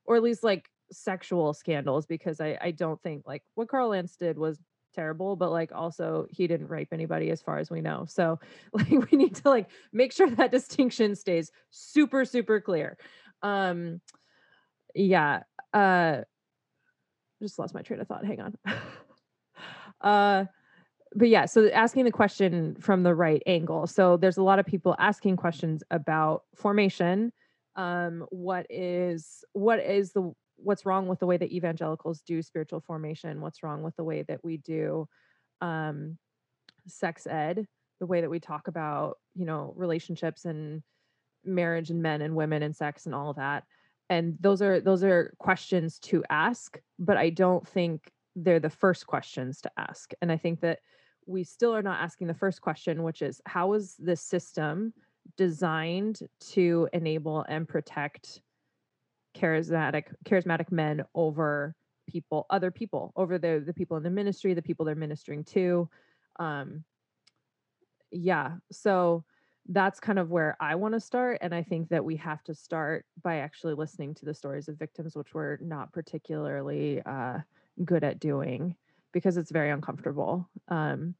or 0.04 0.16
at 0.16 0.23
least 0.23 0.44
like 0.44 0.70
sexual 0.90 1.52
scandals 1.52 2.06
because 2.06 2.40
I, 2.40 2.58
I 2.60 2.70
don't 2.70 3.00
think 3.02 3.22
like 3.26 3.42
what 3.54 3.68
Carl 3.68 3.90
Lentz 3.90 4.16
did 4.16 4.38
was 4.38 4.58
terrible, 4.94 5.36
but 5.36 5.50
like 5.50 5.70
also 5.72 6.26
he 6.30 6.46
didn't 6.46 6.68
rape 6.68 6.88
anybody 6.92 7.30
as 7.30 7.42
far 7.42 7.58
as 7.58 7.70
we 7.70 7.80
know. 7.80 8.06
So 8.08 8.40
like 8.72 9.10
we 9.10 9.18
need 9.18 9.36
to 9.36 9.50
like 9.50 9.70
make 9.92 10.12
sure 10.12 10.30
that 10.30 10.50
distinction 10.50 11.14
stays 11.14 11.50
super, 11.70 12.24
super 12.24 12.60
clear. 12.60 12.96
Um 13.42 14.00
yeah. 14.94 15.42
Uh 15.72 16.22
just 17.42 17.58
lost 17.58 17.74
my 17.74 17.82
train 17.82 18.00
of 18.00 18.08
thought. 18.08 18.24
Hang 18.24 18.40
on. 18.40 18.56
uh 20.00 20.44
but 21.14 21.28
yeah, 21.28 21.46
so 21.46 21.68
asking 21.68 22.04
the 22.04 22.10
question 22.10 22.76
from 22.78 23.02
the 23.02 23.14
right 23.14 23.42
angle. 23.46 23.86
So 23.86 24.16
there's 24.16 24.36
a 24.36 24.42
lot 24.42 24.58
of 24.58 24.66
people 24.66 24.94
asking 24.98 25.36
questions 25.36 25.82
about 25.90 26.42
formation. 26.54 27.32
Um, 27.74 28.26
what 28.30 28.66
is 28.68 29.44
what 29.52 29.80
is 29.80 30.12
the 30.12 30.32
what's 30.56 30.86
wrong 30.86 31.06
with 31.08 31.20
the 31.20 31.26
way 31.26 31.36
that 31.36 31.52
evangelicals 31.52 32.20
do 32.22 32.42
spiritual 32.42 32.80
formation? 32.80 33.40
What's 33.40 33.62
wrong 33.62 33.82
with 33.82 33.96
the 33.96 34.04
way 34.04 34.22
that 34.22 34.44
we 34.44 34.58
do 34.58 35.08
um, 35.60 36.18
sex 36.86 37.26
ed? 37.26 37.66
The 38.00 38.06
way 38.06 38.20
that 38.20 38.30
we 38.30 38.40
talk 38.40 38.68
about 38.68 39.18
you 39.34 39.46
know 39.46 39.72
relationships 39.76 40.44
and 40.44 40.82
marriage 41.44 41.90
and 41.90 42.02
men 42.02 42.22
and 42.22 42.34
women 42.34 42.62
and 42.62 42.75
sex 42.75 43.06
and 43.06 43.14
all 43.14 43.30
of 43.30 43.36
that. 43.36 43.64
And 44.08 44.36
those 44.40 44.62
are 44.62 44.80
those 44.80 45.02
are 45.02 45.34
questions 45.38 45.98
to 46.00 46.22
ask, 46.30 46.78
but 46.98 47.16
I 47.16 47.30
don't 47.30 47.66
think 47.66 48.10
they're 48.36 48.60
the 48.60 48.70
first 48.70 49.06
questions 49.06 49.60
to 49.62 49.70
ask. 49.76 50.12
And 50.20 50.30
I 50.30 50.36
think 50.36 50.60
that 50.60 50.80
we 51.26 51.42
still 51.42 51.75
are 51.75 51.82
not 51.82 52.00
asking 52.00 52.28
the 52.28 52.34
first 52.34 52.60
question, 52.60 53.02
which 53.02 53.22
is 53.22 53.40
how 53.46 53.72
is 53.72 53.96
this 53.98 54.20
system 54.20 54.92
designed 55.36 56.20
to 56.40 56.88
enable 56.92 57.44
and 57.48 57.66
protect 57.66 58.40
charismatic 59.36 60.04
charismatic 60.24 60.70
men 60.72 61.04
over 61.14 61.74
people 62.08 62.46
other 62.50 62.70
people 62.70 63.12
over 63.16 63.38
the 63.38 63.62
the 63.64 63.74
people 63.74 63.96
in 63.96 64.02
the 64.02 64.10
ministry 64.10 64.54
the 64.54 64.62
people 64.62 64.84
they're 64.84 64.94
ministering 64.94 65.44
to. 65.44 65.88
Um 66.38 66.84
yeah 68.10 68.52
so 68.70 69.24
that's 69.68 69.98
kind 69.98 70.18
of 70.18 70.30
where 70.30 70.56
i 70.60 70.76
want 70.76 70.94
to 70.94 71.00
start 71.00 71.38
and 71.40 71.52
i 71.52 71.60
think 71.62 71.88
that 71.88 72.04
we 72.04 72.14
have 72.14 72.42
to 72.44 72.54
start 72.54 73.04
by 73.22 73.38
actually 73.38 73.74
listening 73.74 74.14
to 74.14 74.24
the 74.24 74.32
stories 74.32 74.68
of 74.68 74.78
victims 74.78 75.16
which 75.16 75.34
we're 75.34 75.58
not 75.60 75.92
particularly 75.92 77.02
uh 77.04 77.38
good 77.84 78.04
at 78.04 78.20
doing 78.20 78.76
because 79.12 79.36
it's 79.36 79.50
very 79.50 79.70
uncomfortable. 79.70 80.48
Um 80.68 81.14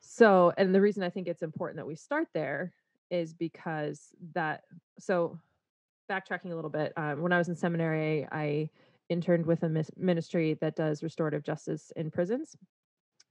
so 0.00 0.52
and 0.56 0.74
the 0.74 0.80
reason 0.80 1.02
i 1.02 1.10
think 1.10 1.26
it's 1.26 1.42
important 1.42 1.76
that 1.76 1.86
we 1.86 1.94
start 1.94 2.28
there 2.34 2.72
is 3.10 3.32
because 3.32 4.08
that 4.34 4.62
so 4.98 5.38
backtracking 6.10 6.52
a 6.52 6.54
little 6.54 6.70
bit, 6.70 6.92
um, 6.96 7.22
when 7.22 7.32
I 7.32 7.38
was 7.38 7.48
in 7.48 7.54
seminary, 7.54 8.26
I 8.30 8.68
interned 9.08 9.46
with 9.46 9.62
a 9.62 9.84
ministry 9.96 10.58
that 10.60 10.76
does 10.76 11.02
restorative 11.02 11.42
justice 11.42 11.92
in 11.96 12.10
prisons. 12.10 12.56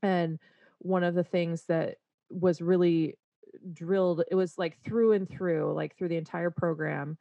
And 0.01 0.39
one 0.79 1.03
of 1.03 1.13
the 1.15 1.23
things 1.23 1.63
that 1.67 1.97
was 2.29 2.61
really 2.61 3.17
drilled, 3.73 4.23
it 4.31 4.35
was 4.35 4.57
like 4.57 4.77
through 4.83 5.13
and 5.13 5.29
through, 5.29 5.73
like 5.73 5.97
through 5.97 6.09
the 6.09 6.17
entire 6.17 6.51
program, 6.51 7.17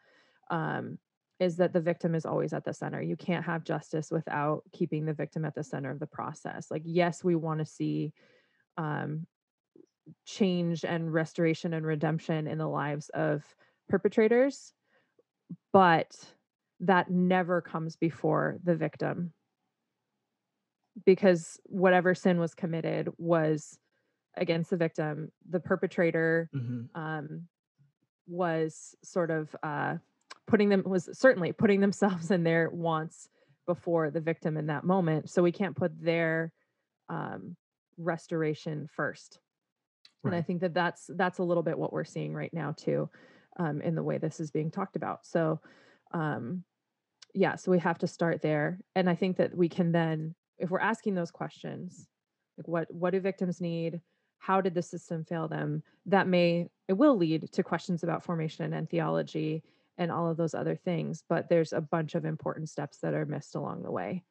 um, 0.51 0.99
is 1.41 1.57
that 1.57 1.73
the 1.73 1.81
victim 1.81 2.15
is 2.15 2.27
always 2.27 2.53
at 2.53 2.65
the 2.65 2.75
center. 2.75 3.01
You 3.01 3.17
can't 3.17 3.45
have 3.45 3.65
justice 3.65 4.11
without 4.11 4.63
keeping 4.73 5.05
the 5.05 5.15
victim 5.15 5.45
at 5.45 5.55
the 5.55 5.63
center 5.63 5.91
of 5.91 6.01
the 6.01 6.07
process. 6.07 6.71
Like, 6.71 6.83
yes, 6.85 7.23
we 7.23 7.37
want 7.37 7.61
to 7.61 7.67
see 7.67 8.13
um, 8.77 9.27
change 10.25 10.85
and 10.85 11.13
restoration 11.13 11.75
and 11.75 11.87
redemption 11.87 12.47
in 12.47 12.59
the 12.59 12.67
lives 12.67 13.09
of 13.11 13.45
perpetrators 13.89 14.73
but 15.73 16.15
that 16.81 17.11
never 17.11 17.61
comes 17.61 17.97
before 17.97 18.59
the 18.63 18.75
victim. 18.75 19.33
Because 21.05 21.61
whatever 21.65 22.15
sin 22.15 22.41
was 22.41 22.55
committed 22.55 23.09
was 23.19 23.79
against 24.37 24.71
the 24.71 24.77
victim. 24.77 25.31
The 25.49 25.61
perpetrator 25.61 26.51
mm-hmm. 26.55 27.01
um, 27.01 27.47
was 28.27 28.95
sort 29.03 29.31
of 29.31 29.55
uh, 29.63 29.97
putting 30.47 30.69
them 30.69 30.83
was 30.85 31.09
certainly 31.13 31.53
putting 31.53 31.81
themselves 31.87 32.31
and 32.31 32.45
their 32.45 32.71
wants 32.71 33.29
before 33.67 34.11
the 34.11 34.21
victim 34.21 34.57
in 34.57 34.67
that 34.67 34.85
moment. 34.85 35.31
So 35.31 35.43
we 35.43 35.53
can't 35.53 35.77
put 35.77 35.93
their 36.01 36.53
um, 37.09 37.57
restoration 37.97 38.89
first. 38.91 39.41
Right. 40.25 40.35
and 40.35 40.43
i 40.43 40.43
think 40.43 40.63
that 40.63 40.75
that's 40.75 41.09
that's 41.15 41.39
a 41.39 41.45
little 41.45 41.63
bit 41.63 41.79
what 41.79 41.93
we're 41.93 42.03
seeing 42.03 42.35
right 42.35 42.53
now 42.53 42.73
too 42.73 43.09
um, 43.59 43.81
in 43.83 43.95
the 43.95 44.03
way 44.03 44.19
this 44.19 44.41
is 44.41 44.51
being 44.51 44.71
talked 44.71 44.97
about. 44.97 45.27
So, 45.27 45.61
um, 46.13 46.65
yeah, 47.35 47.57
so 47.57 47.71
we 47.71 47.79
have 47.81 47.99
to 47.99 48.07
start 48.07 48.41
there, 48.43 48.79
and 48.95 49.09
I 49.09 49.15
think 49.15 49.37
that 49.37 49.55
we 49.55 49.69
can 49.69 49.93
then, 49.93 50.35
if 50.59 50.71
we're 50.71 50.81
asking 50.81 51.15
those 51.15 51.31
questions, 51.31 52.09
like 52.57 52.67
what 52.67 52.93
what 52.93 53.11
do 53.11 53.21
victims 53.21 53.61
need? 53.61 54.01
How 54.39 54.61
did 54.61 54.75
the 54.75 54.83
system 54.83 55.25
fail 55.25 55.49
them? 55.49 55.83
That 56.07 56.27
may 56.27 56.69
it 56.89 56.95
will 56.95 57.17
lead 57.17 57.53
to 57.53 57.63
questions 57.63 58.03
about 58.03 58.25
formation 58.25 58.73
and 58.73 58.89
theology 58.89 59.63
and 59.99 60.11
all 60.11 60.31
of 60.31 60.37
those 60.37 60.55
other 60.55 60.77
things. 60.77 61.23
But 61.29 61.49
there's 61.49 61.73
a 61.73 61.81
bunch 61.81 62.15
of 62.15 62.25
important 62.25 62.69
steps 62.69 62.99
that 62.99 63.15
are 63.15 63.27
missed 63.27 63.55
along 63.55 63.83
the 63.83 63.91
way. 63.91 64.25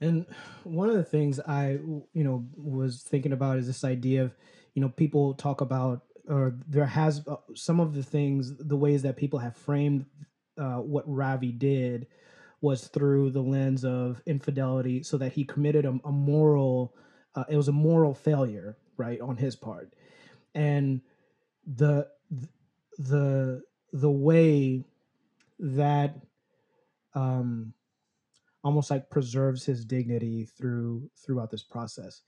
And 0.00 0.26
one 0.64 0.90
of 0.90 0.96
the 0.96 1.04
things 1.04 1.40
I, 1.40 1.78
you 2.12 2.24
know, 2.24 2.46
was 2.56 3.02
thinking 3.02 3.32
about 3.32 3.58
is 3.58 3.66
this 3.66 3.84
idea 3.84 4.24
of, 4.24 4.34
you 4.74 4.82
know, 4.82 4.88
people 4.88 5.34
talk 5.34 5.60
about 5.60 6.02
or 6.28 6.56
there 6.66 6.86
has 6.86 7.26
uh, 7.28 7.36
some 7.54 7.80
of 7.80 7.94
the 7.94 8.02
things, 8.02 8.56
the 8.58 8.76
ways 8.76 9.02
that 9.02 9.16
people 9.16 9.38
have 9.38 9.56
framed 9.56 10.06
uh, 10.58 10.76
what 10.76 11.04
Ravi 11.06 11.52
did 11.52 12.06
was 12.60 12.86
through 12.88 13.30
the 13.30 13.42
lens 13.42 13.84
of 13.84 14.22
infidelity, 14.26 15.02
so 15.02 15.18
that 15.18 15.32
he 15.32 15.44
committed 15.44 15.84
a, 15.84 15.98
a 16.04 16.12
moral, 16.12 16.94
uh, 17.34 17.44
it 17.48 17.56
was 17.56 17.68
a 17.68 17.72
moral 17.72 18.14
failure, 18.14 18.76
right, 18.96 19.20
on 19.20 19.36
his 19.36 19.56
part, 19.56 19.92
and 20.54 21.00
the 21.66 22.06
the 22.98 23.62
the 23.92 24.10
way 24.10 24.84
that 25.58 26.16
um 27.14 27.72
almost 28.62 28.90
like 28.90 29.10
preserves 29.10 29.64
his 29.64 29.84
dignity 29.84 30.44
through 30.44 31.10
throughout 31.16 31.50
this 31.50 31.62
process. 31.62 32.22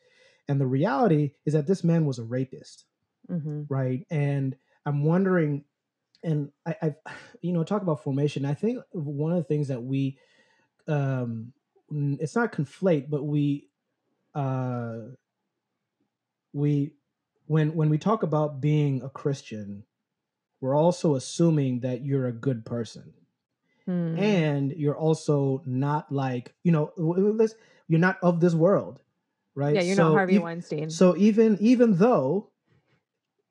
And 0.49 0.61
the 0.61 0.67
reality 0.67 1.33
is 1.45 1.55
that 1.55 1.67
this 1.67 1.83
man 1.83 2.05
was 2.05 2.19
a 2.19 2.25
rapist 2.25 2.85
mm-hmm. 3.31 3.63
right? 3.69 4.07
And 4.11 4.57
I'm 4.85 5.05
wondering, 5.05 5.65
and 6.23 6.51
I, 6.65 6.77
I, 6.83 6.95
you 7.41 7.53
know, 7.53 7.65
talk 7.65 7.83
about 7.83 8.03
formation. 8.03 8.45
I 8.45 8.55
think 8.55 8.79
one 8.93 9.33
of 9.33 9.39
the 9.39 9.45
things 9.45 9.69
that 9.69 9.83
we, 9.83 10.19
um, 10.89 11.53
it's 11.91 12.35
not 12.35 12.53
conflate, 12.53 13.11
but 13.11 13.25
we, 13.25 13.69
uh, 14.35 14.99
we, 16.53 16.93
when 17.47 17.75
when 17.77 17.91
we 17.91 17.99
talk 17.99 18.25
about 18.25 18.61
being 18.61 19.03
a 19.03 19.09
Christian, 19.09 19.85
we're 20.61 20.75
also 20.75 21.15
assuming 21.15 21.81
that 21.81 22.05
you're 22.05 22.27
a 22.27 22.33
good 22.33 22.65
person. 22.65 23.13
Hmm. 23.85 24.19
And 24.19 24.73
you're 24.73 24.97
also 24.97 25.63
not 25.65 26.11
like, 26.11 26.55
you 26.65 26.73
know, 26.73 26.93
you're 27.89 28.01
not 28.01 28.19
of 28.21 28.41
this 28.41 28.55
world, 28.55 29.01
right? 29.55 29.77
Yeah, 29.77 29.83
you're 29.83 29.97
so 29.97 30.09
not 30.09 30.15
Harvey 30.15 30.39
Weinstein. 30.39 30.91
So 30.91 31.17
even 31.17 31.57
even 31.61 31.97
though 31.97 32.51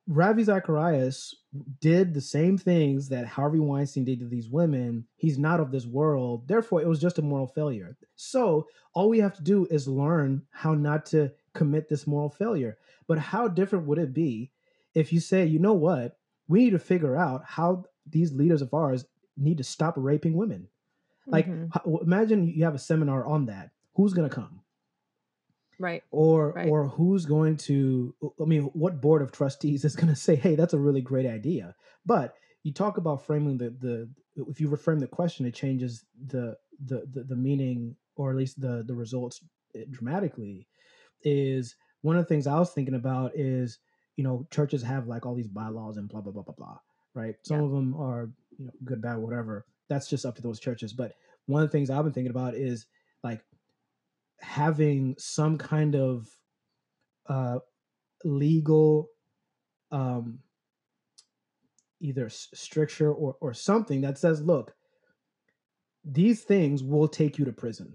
Ravi 0.08 0.44
Zacharias 0.44 1.36
did 1.80 2.14
the 2.14 2.22
same 2.22 2.58
things 2.58 3.10
that 3.10 3.26
Harvey 3.26 3.60
Weinstein 3.60 4.06
did 4.06 4.20
to 4.20 4.28
these 4.28 4.50
women. 4.50 5.06
He's 5.16 5.40
not 5.40 5.60
of 5.60 5.72
this 5.72 5.86
world. 5.86 6.48
Therefore, 6.48 6.82
it 6.82 6.88
was 6.88 7.02
just 7.02 7.18
a 7.18 7.24
moral 7.24 7.48
failure. 7.48 7.98
So, 8.16 8.68
all 8.94 9.10
we 9.10 9.20
have 9.20 9.36
to 9.36 9.44
do 9.44 9.66
is 9.72 9.88
learn 9.88 10.44
how 10.52 10.74
not 10.74 11.06
to 11.08 11.32
commit 11.54 11.90
this 11.90 12.06
moral 12.06 12.30
failure. 12.30 12.78
But 13.08 13.18
how 13.18 13.48
different 13.48 13.88
would 13.88 13.98
it 13.98 14.14
be 14.14 14.52
if 14.94 15.12
you 15.12 15.20
say, 15.20 15.46
you 15.46 15.60
know 15.60 15.74
what? 15.74 16.18
We 16.48 16.66
need 16.66 16.72
to 16.72 16.80
figure 16.80 17.16
out 17.16 17.44
how 17.46 17.86
these 18.08 18.32
leaders 18.32 18.62
of 18.62 18.74
ours 18.74 19.06
need 19.36 19.58
to 19.58 19.64
stop 19.64 19.96
raping 19.98 20.36
women. 20.36 20.68
Like, 21.28 21.48
mm-hmm. 21.48 21.96
imagine 22.04 22.48
you 22.48 22.64
have 22.66 22.76
a 22.76 22.80
seminar 22.80 23.26
on 23.26 23.48
that. 23.48 23.72
Who's 23.96 24.14
going 24.14 24.30
to 24.30 24.36
come? 24.36 24.62
Right 25.80 26.04
or 26.12 26.52
right. 26.54 26.70
or 26.70 26.88
who's 26.88 27.26
going 27.26 27.58
to 27.58 28.14
i 28.42 28.46
mean 28.46 28.64
what 28.74 29.02
board 29.02 29.22
of 29.22 29.32
trustees 29.32 29.86
is 29.86 29.96
going 29.96 30.08
to 30.08 30.16
say 30.16 30.36
hey 30.36 30.56
that's 30.56 30.74
a 30.74 30.80
really 30.80 31.02
great 31.02 31.26
idea. 31.26 31.76
But 32.06 32.36
you 32.64 32.74
talk 32.74 32.98
about 32.98 33.26
framing 33.26 33.58
the 33.58 33.70
the 33.70 34.10
if 34.36 34.60
you 34.60 34.70
reframe 34.70 35.00
the 35.00 35.08
question 35.08 35.46
it 35.46 35.54
changes 35.54 36.06
the 36.28 36.56
the 36.86 37.06
the, 37.12 37.24
the 37.24 37.36
meaning 37.36 37.96
or 38.16 38.32
at 38.32 38.38
least 38.38 38.60
the 38.62 38.84
the 38.86 38.94
results 38.94 39.42
eh, 39.76 39.84
dramatically. 39.90 40.68
Is 41.24 41.76
one 42.02 42.18
of 42.18 42.24
the 42.24 42.28
things 42.28 42.46
i 42.46 42.60
was 42.60 42.72
thinking 42.72 42.94
about 42.96 43.32
is 43.36 43.80
you 44.16 44.24
know 44.24 44.46
churches 44.52 44.84
have 44.84 45.08
like 45.08 45.26
all 45.26 45.36
these 45.36 45.48
bylaws 45.48 45.98
and 45.98 46.08
blah 46.08 46.22
blah 46.22 46.32
blah 46.32 46.44
blah 46.44 46.56
blah 46.56 46.78
right? 47.16 47.36
Some 47.44 47.60
yeah. 47.60 47.66
of 47.66 47.72
them 47.72 47.96
are 47.96 48.30
you 48.58 48.66
know 48.66 48.72
good 48.84 49.02
bad 49.02 49.18
whatever. 49.18 49.66
That's 49.90 50.10
just 50.10 50.26
up 50.26 50.36
to 50.36 50.42
those 50.42 50.60
churches. 50.60 50.94
But 50.94 51.14
one 51.48 51.64
of 51.64 51.70
the 51.70 51.72
things 51.72 51.90
i've 51.90 52.04
been 52.04 52.14
thinking 52.14 52.32
about 52.32 52.56
is 52.56 52.86
like 53.24 53.42
having 54.42 55.16
some 55.18 55.58
kind 55.58 55.96
of 55.96 56.28
uh, 57.28 57.60
legal 58.24 59.10
um, 59.92 60.40
either 62.02 62.30
stricture 62.30 63.12
or, 63.12 63.36
or 63.42 63.54
something 63.54 64.02
that 64.02 64.18
says, 64.18 64.42
look, 64.42 64.74
these 66.04 66.44
things 66.44 66.84
will 66.84 67.08
take 67.08 67.38
you 67.38 67.46
to 67.46 67.52
prison. 67.52 67.94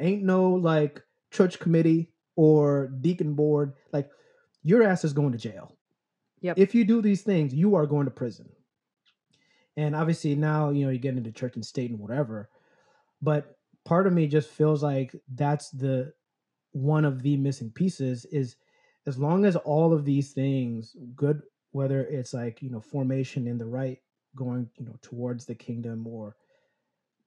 Ain't 0.00 0.22
no 0.22 0.50
like 0.52 1.02
church 1.30 1.58
committee 1.58 2.10
or 2.34 2.88
deacon 3.00 3.34
board. 3.34 3.74
Like 3.92 4.08
your 4.62 4.82
ass 4.82 5.04
is 5.04 5.12
going 5.12 5.32
to 5.32 5.38
jail. 5.38 5.76
Yep. 6.40 6.58
If 6.58 6.74
you 6.74 6.84
do 6.84 7.02
these 7.02 7.22
things, 7.22 7.54
you 7.54 7.74
are 7.74 7.86
going 7.86 8.06
to 8.06 8.10
prison. 8.10 8.48
And 9.76 9.94
obviously 9.94 10.34
now, 10.34 10.70
you 10.70 10.84
know, 10.84 10.90
you 10.90 10.98
get 10.98 11.16
into 11.16 11.32
church 11.32 11.54
and 11.54 11.64
state 11.64 11.90
and 11.90 12.00
whatever. 12.00 12.48
But 13.20 13.56
part 13.84 14.06
of 14.06 14.12
me 14.12 14.26
just 14.26 14.50
feels 14.50 14.82
like 14.82 15.14
that's 15.34 15.70
the 15.70 16.12
one 16.72 17.04
of 17.04 17.22
the 17.22 17.36
missing 17.36 17.70
pieces 17.70 18.24
is 18.26 18.56
as 19.06 19.18
long 19.18 19.44
as 19.44 19.56
all 19.56 19.92
of 19.92 20.04
these 20.04 20.32
things, 20.32 20.96
good 21.14 21.42
whether 21.72 22.02
it's 22.02 22.34
like, 22.34 22.62
you 22.62 22.70
know, 22.70 22.80
formation 22.80 23.46
in 23.46 23.58
the 23.58 23.66
right 23.66 23.98
going, 24.36 24.68
you 24.78 24.84
know, 24.84 24.96
towards 25.02 25.44
the 25.46 25.54
kingdom 25.54 26.06
or 26.06 26.36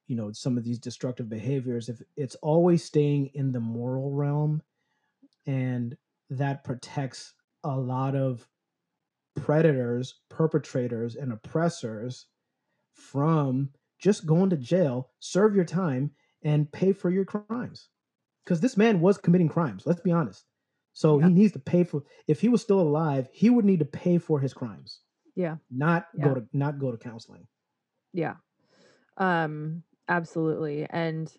you 0.08 0.16
know 0.16 0.32
some 0.32 0.58
of 0.58 0.64
these 0.64 0.80
destructive 0.80 1.30
behaviors 1.30 1.90
if 1.90 2.02
it's 2.16 2.36
always 2.36 2.84
staying 2.84 3.30
in 3.34 3.52
the 3.52 3.60
moral 3.60 4.12
realm 4.12 4.62
and 5.48 5.98
that 6.30 6.64
protects 6.64 7.34
a 7.64 7.76
lot 7.76 8.16
of 8.16 8.48
predators 9.36 10.16
perpetrators 10.30 11.16
and 11.16 11.32
oppressors 11.32 12.28
from 12.94 13.70
just 14.00 14.26
going 14.26 14.50
to 14.50 14.58
jail 14.58 15.10
serve 15.20 15.56
your 15.56 15.66
time 15.66 16.12
and 16.46 16.72
pay 16.72 16.94
for 16.94 17.10
your 17.10 17.26
crimes 17.26 17.90
because 18.46 18.62
this 18.62 18.78
man 18.78 19.02
was 19.02 19.18
committing 19.18 19.50
crimes 19.50 19.86
let's 19.86 20.00
be 20.00 20.12
honest 20.12 20.46
so 20.94 21.20
Yeah. 21.20 21.28
he 21.28 21.34
needs 21.34 21.52
to 21.52 21.60
pay 21.60 21.84
for 21.84 22.04
if 22.28 22.40
he 22.40 22.48
was 22.48 22.62
still 22.62 22.80
alive 22.80 23.28
he 23.34 23.50
would 23.50 23.66
need 23.66 23.80
to 23.80 23.86
pay 23.86 24.18
for 24.18 24.40
his 24.40 24.54
crimes 24.54 25.02
Yeah. 25.36 25.58
not 25.70 26.08
Yeah. 26.18 26.26
go 26.26 26.36
to 26.36 26.48
not 26.54 26.80
go 26.80 26.92
to 26.92 26.98
counseling 26.98 27.48
Yeah. 28.14 28.36
Um 29.18 29.84
absolutely. 30.08 30.86
And 30.90 31.30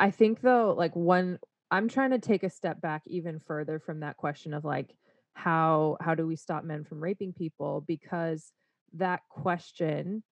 I 0.00 0.10
think 0.10 0.40
though 0.40 0.74
like 0.76 0.96
one 0.96 1.38
I'm 1.70 1.88
trying 1.88 2.10
to 2.10 2.18
take 2.18 2.42
a 2.44 2.50
step 2.50 2.80
back 2.80 3.02
even 3.06 3.38
further 3.40 3.78
from 3.78 4.00
that 4.00 4.16
question 4.16 4.54
of 4.54 4.64
like 4.64 4.96
how 5.34 5.98
how 6.00 6.14
do 6.14 6.26
we 6.26 6.34
stop 6.36 6.64
men 6.64 6.84
from 6.84 7.00
raping 7.00 7.32
people 7.32 7.84
because 7.86 8.52
that 8.94 9.20
question 9.28 10.22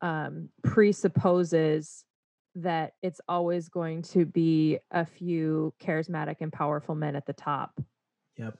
um 0.00 0.48
presupposes 0.62 2.04
that 2.56 2.94
it's 3.02 3.20
always 3.28 3.68
going 3.68 4.02
to 4.02 4.24
be 4.24 4.78
a 4.90 5.04
few 5.04 5.72
charismatic 5.80 6.36
and 6.40 6.52
powerful 6.52 6.94
men 6.94 7.16
at 7.16 7.26
the 7.26 7.32
top. 7.32 7.80
Yep. 8.36 8.56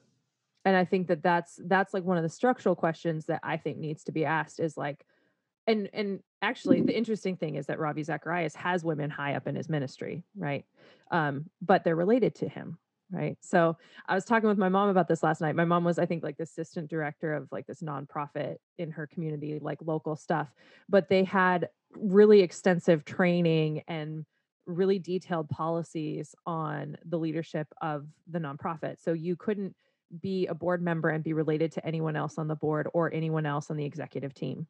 And 0.63 0.77
i 0.77 0.85
think 0.85 1.07
that 1.07 1.23
that's 1.23 1.59
that's 1.65 1.93
like 1.93 2.03
one 2.03 2.17
of 2.17 2.23
the 2.23 2.29
structural 2.29 2.75
questions 2.75 3.25
that 3.25 3.39
i 3.43 3.57
think 3.57 3.77
needs 3.77 4.03
to 4.03 4.11
be 4.11 4.25
asked 4.25 4.59
is 4.59 4.77
like 4.77 5.03
and 5.65 5.89
and 5.91 6.19
actually 6.43 6.81
the 6.81 6.95
interesting 6.95 7.35
thing 7.35 7.55
is 7.55 7.65
that 7.65 7.79
ravi 7.79 8.03
zacharias 8.03 8.53
has 8.53 8.83
women 8.83 9.09
high 9.09 9.33
up 9.33 9.47
in 9.47 9.55
his 9.55 9.69
ministry 9.69 10.23
right? 10.37 10.65
Um 11.09 11.49
but 11.61 11.83
they're 11.83 11.95
related 11.95 12.35
to 12.35 12.47
him 12.47 12.77
right? 13.11 13.37
So 13.41 13.75
i 14.07 14.13
was 14.13 14.23
talking 14.23 14.49
with 14.49 14.59
my 14.59 14.69
mom 14.69 14.89
about 14.89 15.07
this 15.07 15.23
last 15.23 15.41
night. 15.41 15.55
My 15.55 15.65
mom 15.65 15.83
was 15.83 15.97
i 15.97 16.05
think 16.05 16.23
like 16.23 16.37
the 16.37 16.43
assistant 16.43 16.91
director 16.91 17.33
of 17.33 17.47
like 17.51 17.65
this 17.65 17.81
nonprofit 17.81 18.57
in 18.77 18.91
her 18.91 19.07
community 19.07 19.57
like 19.59 19.79
local 19.83 20.15
stuff 20.15 20.53
but 20.87 21.09
they 21.09 21.23
had 21.23 21.69
really 21.95 22.41
extensive 22.41 23.05
training 23.05 23.83
and 23.87 24.25
really 24.65 24.99
detailed 24.99 25.49
policies 25.49 26.35
on 26.45 26.97
the 27.05 27.17
leadership 27.17 27.67
of 27.81 28.05
the 28.29 28.39
nonprofit 28.39 28.97
so 29.01 29.11
you 29.13 29.35
couldn't 29.35 29.75
be 30.19 30.47
a 30.47 30.53
board 30.53 30.81
member 30.81 31.09
and 31.09 31.23
be 31.23 31.33
related 31.33 31.71
to 31.71 31.85
anyone 31.85 32.15
else 32.15 32.37
on 32.37 32.47
the 32.47 32.55
board 32.55 32.87
or 32.93 33.13
anyone 33.13 33.45
else 33.45 33.69
on 33.69 33.77
the 33.77 33.85
executive 33.85 34.33
team. 34.33 34.67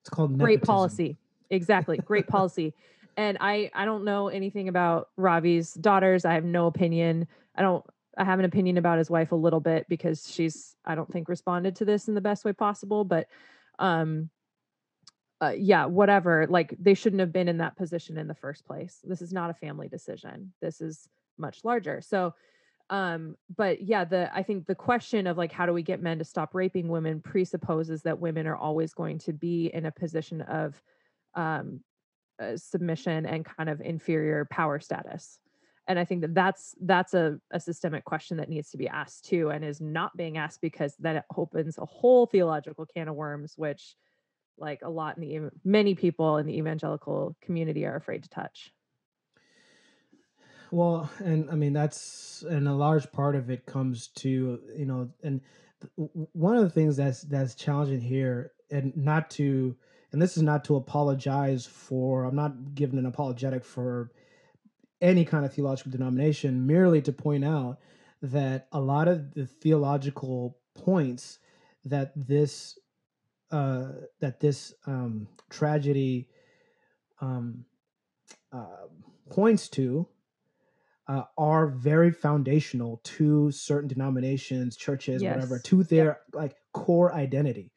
it's 0.00 0.10
called 0.10 0.38
Great 0.38 0.62
policy. 0.62 1.16
Exactly. 1.50 1.98
Great 1.98 2.26
policy. 2.28 2.74
And 3.16 3.38
I 3.40 3.70
I 3.74 3.84
don't 3.84 4.04
know 4.04 4.28
anything 4.28 4.68
about 4.68 5.08
Ravi's 5.16 5.74
daughters. 5.74 6.24
I 6.24 6.34
have 6.34 6.44
no 6.44 6.66
opinion. 6.66 7.26
I 7.54 7.62
don't 7.62 7.84
I 8.16 8.24
have 8.24 8.38
an 8.38 8.44
opinion 8.44 8.78
about 8.78 8.98
his 8.98 9.10
wife 9.10 9.32
a 9.32 9.36
little 9.36 9.60
bit 9.60 9.86
because 9.88 10.30
she's 10.30 10.76
I 10.84 10.94
don't 10.94 11.10
think 11.10 11.28
responded 11.28 11.76
to 11.76 11.84
this 11.84 12.08
in 12.08 12.14
the 12.14 12.20
best 12.20 12.44
way 12.44 12.52
possible, 12.52 13.04
but 13.04 13.26
um 13.78 14.30
uh, 15.42 15.52
yeah, 15.56 15.84
whatever. 15.86 16.46
Like 16.48 16.74
they 16.78 16.94
shouldn't 16.94 17.20
have 17.20 17.32
been 17.32 17.48
in 17.48 17.58
that 17.58 17.76
position 17.76 18.16
in 18.16 18.26
the 18.26 18.34
first 18.34 18.66
place. 18.66 19.00
This 19.04 19.20
is 19.22 19.32
not 19.32 19.50
a 19.50 19.54
family 19.54 19.88
decision. 19.88 20.52
This 20.60 20.80
is 20.80 21.08
much 21.38 21.64
larger. 21.64 22.00
So 22.00 22.34
um 22.90 23.36
but 23.56 23.82
yeah 23.82 24.04
the 24.04 24.30
i 24.36 24.42
think 24.42 24.66
the 24.66 24.74
question 24.74 25.26
of 25.26 25.36
like 25.36 25.50
how 25.50 25.66
do 25.66 25.72
we 25.72 25.82
get 25.82 26.02
men 26.02 26.18
to 26.18 26.24
stop 26.24 26.54
raping 26.54 26.88
women 26.88 27.20
presupposes 27.20 28.02
that 28.02 28.20
women 28.20 28.46
are 28.46 28.56
always 28.56 28.94
going 28.94 29.18
to 29.18 29.32
be 29.32 29.66
in 29.74 29.86
a 29.86 29.90
position 29.90 30.40
of 30.42 30.80
um 31.34 31.80
uh, 32.40 32.56
submission 32.56 33.26
and 33.26 33.44
kind 33.44 33.68
of 33.68 33.80
inferior 33.80 34.46
power 34.50 34.78
status 34.78 35.40
and 35.88 35.98
i 35.98 36.04
think 36.04 36.20
that 36.20 36.34
that's 36.34 36.76
that's 36.82 37.12
a, 37.14 37.40
a 37.50 37.58
systemic 37.58 38.04
question 38.04 38.36
that 38.36 38.48
needs 38.48 38.70
to 38.70 38.76
be 38.76 38.88
asked 38.88 39.24
too 39.24 39.50
and 39.50 39.64
is 39.64 39.80
not 39.80 40.16
being 40.16 40.38
asked 40.38 40.60
because 40.60 40.94
then 41.00 41.16
it 41.16 41.24
opens 41.36 41.78
a 41.78 41.86
whole 41.86 42.26
theological 42.26 42.86
can 42.86 43.08
of 43.08 43.16
worms 43.16 43.54
which 43.56 43.96
like 44.58 44.80
a 44.82 44.88
lot 44.88 45.18
in 45.18 45.22
the 45.22 45.50
many 45.64 45.94
people 45.94 46.38
in 46.38 46.46
the 46.46 46.56
evangelical 46.58 47.36
community 47.42 47.84
are 47.84 47.96
afraid 47.96 48.22
to 48.22 48.28
touch 48.28 48.72
Well, 50.70 51.10
and 51.18 51.50
I 51.50 51.54
mean 51.54 51.72
that's 51.72 52.44
and 52.48 52.68
a 52.68 52.74
large 52.74 53.10
part 53.12 53.36
of 53.36 53.50
it 53.50 53.66
comes 53.66 54.08
to 54.16 54.60
you 54.76 54.86
know, 54.86 55.10
and 55.22 55.40
th- 55.80 56.10
one 56.32 56.56
of 56.56 56.62
the 56.62 56.70
things 56.70 56.96
that's 56.96 57.22
that's 57.22 57.54
challenging 57.54 58.00
here, 58.00 58.52
and 58.70 58.96
not 58.96 59.30
to, 59.30 59.76
and 60.12 60.20
this 60.20 60.36
is 60.36 60.42
not 60.42 60.64
to 60.64 60.76
apologize 60.76 61.66
for. 61.66 62.24
I'm 62.24 62.34
not 62.34 62.74
giving 62.74 62.98
an 62.98 63.06
apologetic 63.06 63.64
for 63.64 64.10
any 65.00 65.24
kind 65.24 65.44
of 65.44 65.54
theological 65.54 65.92
denomination, 65.92 66.66
merely 66.66 67.00
to 67.02 67.12
point 67.12 67.44
out 67.44 67.78
that 68.22 68.66
a 68.72 68.80
lot 68.80 69.08
of 69.08 69.34
the 69.34 69.46
theological 69.46 70.58
points 70.74 71.38
that 71.84 72.12
this 72.16 72.78
uh, 73.50 73.88
that 74.20 74.40
this 74.40 74.74
um, 74.86 75.28
tragedy 75.50 76.28
um, 77.20 77.64
uh, 78.52 78.86
points 79.30 79.68
to 79.68 80.08
uh, 81.08 81.22
are 81.38 81.68
very 81.68 82.10
foundational 82.10 83.00
to 83.04 83.50
certain 83.50 83.88
denominations, 83.88 84.76
churches, 84.76 85.22
whatever, 85.22 85.58
to 85.60 85.84
their 85.84 86.20
like 86.32 86.56
core 86.72 87.12
identity. 87.12 87.72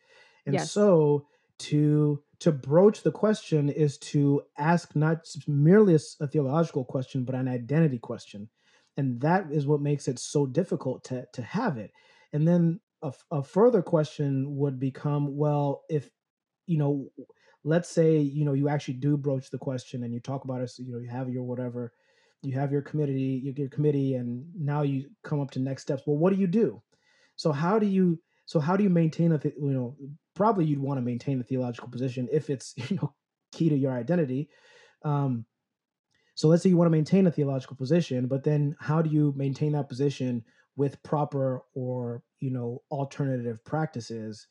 And 0.45 0.55
Yes. 0.55 0.71
so 0.71 1.27
to 1.59 2.23
to 2.39 2.51
broach 2.51 3.03
the 3.03 3.11
question 3.11 3.69
is 3.69 3.97
to 3.97 4.41
ask 4.57 4.95
not 4.95 5.27
merely 5.45 5.95
a, 6.21 6.27
theological 6.27 6.85
question, 6.85 7.25
but 7.25 7.35
an 7.35 7.49
identity 7.49 7.99
question, 7.99 8.49
and 8.97 9.19
that 9.21 9.51
is 9.51 9.67
what 9.67 9.81
makes 9.81 10.07
it 10.07 10.17
so 10.17 10.45
difficult 10.45 11.03
to 11.05 11.27
to 11.33 11.41
have 11.41 11.77
it. 11.77 11.91
And 12.33 12.47
then 12.47 12.79
a, 13.01 13.13
a 13.31 13.43
further 13.43 13.81
question 13.81 14.55
would 14.57 14.79
become, 14.79 15.37
well, 15.37 15.83
if 15.89 16.09
you 16.65 16.77
know, 16.77 17.09
let's 17.63 17.89
say 17.89 18.17
you 18.17 18.45
know 18.45 18.53
you 18.53 18.69
actually 18.69 18.95
do 18.95 19.17
broach 19.17 19.49
the 19.49 19.57
question 19.57 20.03
and 20.03 20.13
you 20.13 20.19
talk 20.19 20.43
about 20.43 20.61
it, 20.61 20.69
so, 20.69 20.83
you 20.83 20.91
know, 20.91 20.99
you 20.99 21.09
have 21.09 21.29
your 21.29 21.43
whatever 21.43 21.93
you 22.41 22.53
have 22.53 22.71
your 22.71 22.81
committee 22.81 23.41
you 23.43 23.51
get 23.51 23.63
your 23.63 23.69
committee 23.69 24.15
and 24.15 24.45
now 24.57 24.81
you 24.81 25.09
come 25.23 25.41
up 25.41 25.51
to 25.51 25.59
next 25.59 25.81
steps 25.81 26.03
well 26.05 26.17
what 26.17 26.33
do 26.33 26.39
you 26.39 26.47
do? 26.47 26.81
So 27.35 27.51
how 27.51 27.79
do 27.79 27.85
you 27.85 28.19
so 28.45 28.59
how 28.59 28.75
do 28.75 28.83
you 28.83 28.89
maintain 28.89 29.31
a 29.31 29.39
you 29.43 29.71
know 29.71 29.95
probably 30.35 30.65
you'd 30.65 30.79
want 30.79 30.97
to 30.97 31.01
maintain 31.01 31.39
a 31.39 31.43
theological 31.43 31.89
position 31.89 32.27
if 32.31 32.49
it's 32.49 32.73
you 32.89 32.97
know 32.97 33.13
key 33.51 33.69
to 33.69 33.75
your 33.75 33.93
identity 33.93 34.49
um 35.03 35.45
so 36.35 36.47
let's 36.47 36.63
say 36.63 36.69
you 36.69 36.77
want 36.77 36.85
to 36.85 36.97
maintain 36.97 37.27
a 37.27 37.31
theological 37.31 37.75
position 37.75 38.27
but 38.27 38.43
then 38.43 38.75
how 38.79 39.01
do 39.01 39.09
you 39.09 39.33
maintain 39.35 39.73
that 39.73 39.89
position 39.89 40.43
with 40.79 41.03
proper 41.03 41.61
or 41.75 42.23
you 42.39 42.49
know 42.49 42.81
alternative 42.89 43.63
practices 43.65 44.47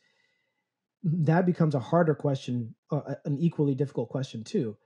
that 1.03 1.47
becomes 1.47 1.75
a 1.75 1.81
harder 1.81 2.14
question 2.14 2.75
uh, 2.91 3.14
an 3.25 3.38
equally 3.38 3.75
difficult 3.75 4.11
question 4.11 4.45
too 4.45 4.77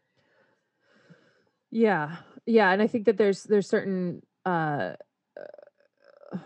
Yeah. 1.73 2.17
Yeah, 2.47 2.71
and 2.71 2.81
I 2.83 2.87
think 2.87 3.07
that 3.07 3.17
there's 3.17 3.43
there's 3.43 3.69
certain 3.69 4.23
uh 4.45 4.95
uh, 5.41 6.39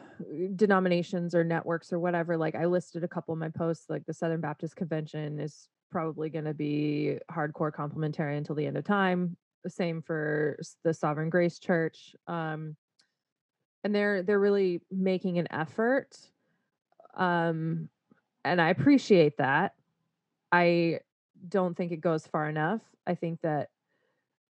denominations 0.55 1.35
or 1.35 1.45
networks 1.45 1.93
or 1.93 1.99
whatever 1.99 2.37
like 2.37 2.55
I 2.55 2.67
listed 2.67 3.05
a 3.05 3.09
couple 3.09 3.33
of 3.33 3.39
my 3.39 3.49
posts 3.51 3.87
like 3.89 4.07
the 4.07 4.15
Southern 4.15 4.41
Baptist 4.41 4.77
Convention 4.77 5.41
is 5.41 5.69
probably 5.91 6.31
going 6.31 6.45
to 6.45 6.55
be 6.55 7.19
hardcore 7.31 7.73
complementary 7.73 8.37
until 8.37 8.55
the 8.55 8.67
end 8.67 8.77
of 8.77 8.85
time. 8.85 9.37
The 9.65 9.71
same 9.71 10.01
for 10.01 10.59
the 10.85 10.95
Sovereign 10.95 11.29
Grace 11.29 11.59
Church. 11.59 12.15
Um 12.27 12.77
and 13.87 13.95
they're 13.95 14.25
they're 14.25 14.41
really 14.41 14.81
making 14.91 15.39
an 15.39 15.47
effort 15.53 16.19
um 17.15 17.89
and 18.45 18.61
I 18.61 18.71
appreciate 18.71 19.39
that. 19.39 19.75
I 20.53 21.01
don't 21.49 21.77
think 21.77 21.91
it 21.93 22.01
goes 22.01 22.27
far 22.27 22.49
enough. 22.49 22.81
I 23.07 23.15
think 23.15 23.41
that 23.43 23.71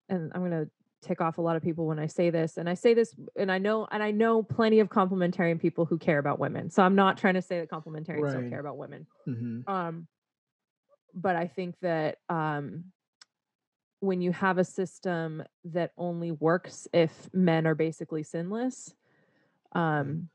and 0.09 0.33
I'm 0.35 0.41
going 0.41 0.65
to 0.65 0.71
tick 1.03 1.21
off 1.21 1.39
a 1.39 1.43
lot 1.43 1.57
of 1.57 1.63
people 1.63 1.87
when 1.87 1.99
I 1.99 2.07
say 2.07 2.31
this. 2.31 2.57
And 2.57 2.69
I 2.69 2.75
say 2.75 2.95
this 2.95 3.15
and 3.37 3.51
I 3.51 3.59
know 3.59 3.87
and 3.91 4.03
I 4.03 4.11
know 4.11 4.43
plenty 4.43 4.81
of 4.81 4.89
complementarian 4.89 5.61
people 5.61 5.85
who 5.85 5.99
care 5.99 6.19
about 6.19 6.39
women. 6.39 6.71
So 6.71 6.83
I'm 6.83 6.95
not 6.95 7.17
trying 7.19 7.35
to 7.35 7.43
say 7.43 7.59
that 7.61 7.71
complementarians 7.71 8.33
don't 8.33 8.51
care 8.51 8.61
about 8.61 8.77
women. 8.77 9.07
hmm 9.25 9.61
Um 9.67 10.07
but 11.15 11.37
I 11.37 11.47
think 11.47 11.75
that 11.81 12.19
um 12.29 12.85
when 14.01 14.21
you 14.21 14.33
have 14.33 14.59
a 14.59 14.65
system 14.65 15.45
that 15.65 15.93
only 15.97 16.33
works 16.33 16.89
if 16.93 17.29
men 17.33 17.67
are 17.67 17.75
basically 17.75 18.23
sinless 18.23 18.95
um 19.75 20.29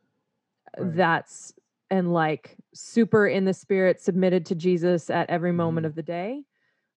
Right. 0.77 0.95
that's 0.95 1.53
and 1.89 2.11
like 2.13 2.57
super 2.73 3.27
in 3.27 3.45
the 3.45 3.53
spirit 3.53 4.01
submitted 4.01 4.45
to 4.47 4.55
jesus 4.55 5.09
at 5.09 5.29
every 5.29 5.51
moment 5.51 5.85
Mhm. 5.85 5.89
of 5.89 5.95
the 5.95 6.03
day 6.03 6.43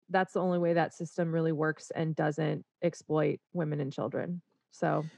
that's 0.09 0.33
the 0.33 0.41
only 0.41 0.59
way 0.59 0.73
that 0.73 0.93
system 0.93 1.31
really 1.31 1.53
works 1.53 1.89
and 1.95 2.15
doesn't 2.15 2.65
exploit 2.81 3.39
women 3.53 3.79
and 3.79 3.93
children 3.93 4.41
so 4.71 5.09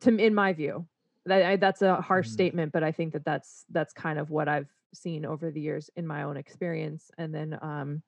to 0.00 0.14
in 0.16 0.34
my 0.34 0.52
view 0.52 0.86
that, 1.26 1.42
I, 1.42 1.56
that's 1.56 1.82
a 1.82 2.00
harsh 2.00 2.28
Mhm. 2.28 2.32
statement 2.32 2.72
but 2.72 2.82
i 2.82 2.92
think 2.92 3.12
that 3.14 3.24
that's 3.24 3.64
that's 3.70 3.92
kind 3.92 4.18
of 4.18 4.30
what 4.30 4.48
i've 4.48 4.68
seen 4.92 5.24
over 5.24 5.50
the 5.50 5.60
years 5.60 5.88
in 5.96 6.06
my 6.06 6.22
own 6.24 6.36
experience 6.36 7.10
and 7.16 7.34
then 7.34 7.58
um 7.62 8.02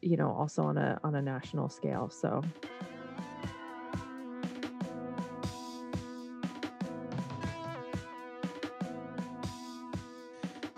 you 0.00 0.16
know 0.16 0.30
also 0.32 0.62
on 0.62 0.76
a 0.76 0.98
on 1.04 1.14
a 1.14 1.22
national 1.22 1.68
scale 1.68 2.10
so 2.10 2.42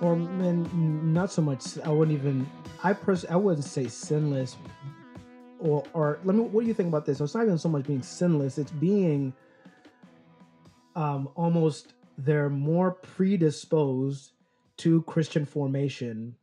or 0.01 0.15
and 0.15 1.15
not 1.15 1.33
so 1.33 1.43
much. 1.43 1.79
I 1.85 1.89
wouldn't 1.89 2.17
even 2.19 2.49
i 2.85 2.93
pers- 2.93 3.27
i 3.27 3.37
wouldn't 3.37 3.65
say 3.65 3.89
sinless 3.89 4.57
or 5.59 5.83
or 5.93 6.21
let 6.25 6.37
me 6.37 6.43
what 6.43 6.63
do 6.63 6.69
you 6.69 6.75
think 6.75 6.89
about 6.89 7.05
this? 7.07 7.19
So 7.19 7.25
it's 7.25 7.35
not 7.35 7.45
even 7.45 7.59
so 7.59 7.69
much 7.69 7.87
being 7.87 8.03
sinless 8.03 8.59
it's 8.59 8.71
being 8.73 9.33
um 10.97 11.29
almost 11.35 11.95
they're 12.17 12.51
more 12.51 12.93
predisposed 12.93 14.33
to 14.79 15.03
christian 15.03 15.45
formation 15.45 16.35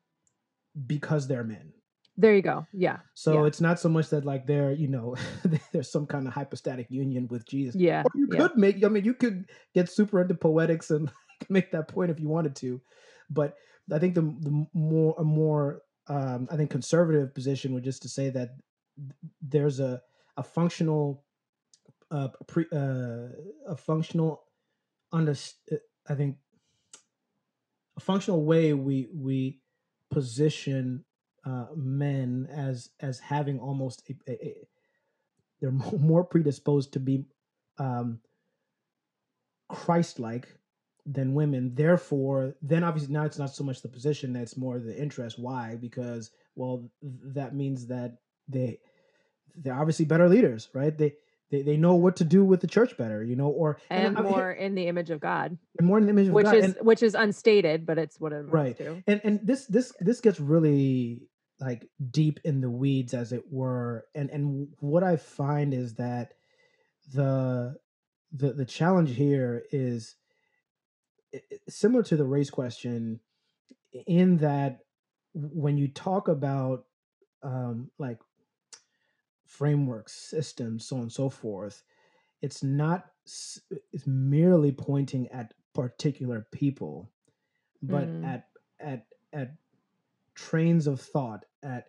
because 0.88 1.28
they're 1.28 1.44
men. 1.44 1.72
There 2.18 2.34
you 2.34 2.42
go. 2.42 2.66
Yeah. 2.72 3.00
So 3.14 3.34
Yeah. 3.34 3.48
it's 3.48 3.60
not 3.60 3.78
so 3.80 3.90
much 3.90 4.10
that 4.10 4.24
like 4.26 4.46
they're 4.48 4.72
you 4.74 4.88
know 4.88 5.16
there's 5.72 5.92
some 5.92 6.06
kind 6.06 6.28
of 6.28 6.34
hypostatic 6.34 6.88
union 6.90 7.28
with 7.30 7.46
jesus. 7.46 7.76
Yeah. 7.76 8.04
Or 8.04 8.12
you 8.16 8.28
yeah. 8.32 8.40
could 8.40 8.58
make 8.58 8.84
i 8.84 8.90
mean 8.90 9.06
you 9.06 9.14
could 9.14 9.46
get 9.74 9.90
super 9.90 10.22
into 10.22 10.36
poetics 10.36 10.92
and 10.92 11.10
make 11.50 11.72
that 11.72 11.88
point 11.88 12.12
if 12.12 12.20
you 12.20 12.28
wanted 12.28 12.56
to 12.58 12.82
but 13.30 13.56
i 13.94 14.00
think 14.00 14.16
the, 14.16 14.22
the 14.22 14.66
more 14.74 15.16
a 15.18 15.24
more 15.24 15.82
um, 16.08 16.48
i 16.52 16.56
think 16.56 16.70
conservative 16.70 17.34
position 17.34 17.74
would 17.74 17.84
just 17.84 18.02
to 18.02 18.10
say 18.10 18.30
that 18.30 18.50
there's 19.42 19.80
a 19.80 20.02
a 20.38 20.44
functional 20.44 21.24
uh, 22.12 22.28
pre, 22.48 22.66
uh 22.74 23.28
a 23.68 23.76
functional 23.78 24.44
under 25.12 25.36
i 26.10 26.16
think 26.16 26.38
a 27.98 28.00
functional 28.00 28.44
way 28.44 28.74
we 28.74 29.08
we 29.14 29.60
position 30.12 31.04
uh, 31.46 31.68
men 31.76 32.48
as 32.52 32.90
as 33.00 33.20
having 33.20 33.60
almost 33.60 34.04
a, 34.10 34.32
a, 34.32 34.48
a 34.48 34.56
they're 35.62 35.72
more 36.00 36.24
predisposed 36.24 36.94
to 36.94 37.00
be 37.00 37.26
um, 37.78 38.20
Christ-like 39.70 40.48
than 41.06 41.34
women. 41.34 41.74
Therefore, 41.76 42.56
then 42.62 42.84
obviously 42.84 43.14
now 43.14 43.26
it's 43.26 43.38
not 43.40 43.54
so 43.54 43.64
much 43.64 43.82
the 43.82 43.88
position; 43.90 44.34
that's 44.34 44.58
more 44.58 44.80
the 44.80 44.96
interest. 45.00 45.38
Why? 45.40 45.76
Because 45.80 46.32
well, 46.56 46.90
th- 47.02 47.14
that 47.36 47.56
means 47.56 47.88
that 47.88 48.18
they 48.48 48.80
they're 49.56 49.74
obviously 49.80 50.06
better 50.06 50.28
leaders, 50.30 50.70
right? 50.74 50.98
They 50.98 51.14
they, 51.52 51.62
they 51.62 51.78
know 51.78 51.94
what 51.96 52.16
to 52.18 52.24
do 52.24 52.44
with 52.44 52.60
the 52.62 52.68
church 52.68 52.98
better, 52.98 53.24
you 53.24 53.36
know, 53.36 53.50
or 53.50 53.78
and 53.92 54.18
I 54.18 54.22
mean, 54.22 54.32
more 54.32 54.52
in 54.52 54.74
the 54.74 54.88
image 54.88 55.12
of 55.12 55.20
god 55.20 55.58
and 55.78 55.88
more 55.88 56.00
in 56.00 56.06
the 56.06 56.10
image 56.10 56.28
of 56.28 56.34
which 56.34 56.46
God. 56.46 56.56
is 56.56 56.66
And- 56.66 56.76
which 56.82 57.04
is 57.04 57.14
unstated 57.16 57.86
but 57.86 57.98
it's 58.00 58.20
what 58.20 58.34
it 58.34 58.46
Right. 58.50 58.76
to 58.80 59.04
and 59.06 59.22
and 59.24 59.40
this 59.44 59.68
this 59.68 59.94
this 60.00 60.22
gets 60.22 60.40
really 60.40 61.22
like 61.60 61.88
deep 62.10 62.40
in 62.44 62.62
the 62.62 62.70
weeds 62.70 63.14
as 63.14 63.32
it 63.32 63.44
were 63.52 64.06
and 64.16 64.30
and 64.32 64.68
what 64.80 65.04
i 65.04 65.16
find 65.18 65.74
is 65.74 65.94
that 65.96 66.34
the 67.14 67.76
the 68.34 68.54
the 68.54 68.66
challenge 68.66 69.12
here 69.16 69.64
is 69.72 70.16
similar 71.70 72.04
to 72.04 72.18
the 72.18 72.26
race 72.26 72.50
question 72.50 73.20
in 74.08 74.38
that 74.38 74.80
when 75.34 75.78
you 75.78 75.88
talk 75.88 76.28
about 76.28 76.86
um 77.44 77.92
like 78.00 78.20
frameworks 79.46 80.14
systems 80.14 80.86
so 80.88 80.96
on 80.98 81.04
and 81.04 81.12
so 81.12 81.30
forth 81.30 81.84
it's 82.42 82.64
not 82.64 83.12
it's 83.26 84.08
merely 84.08 84.72
pointing 84.72 85.28
at 85.30 85.54
particular 85.74 86.48
people 86.52 87.12
but 87.82 88.10
Mm. 88.10 88.24
at 88.24 88.48
at 88.80 89.08
at 89.34 89.56
trains 90.36 90.88
of 90.88 91.00
thought 91.02 91.46
at 91.64 91.88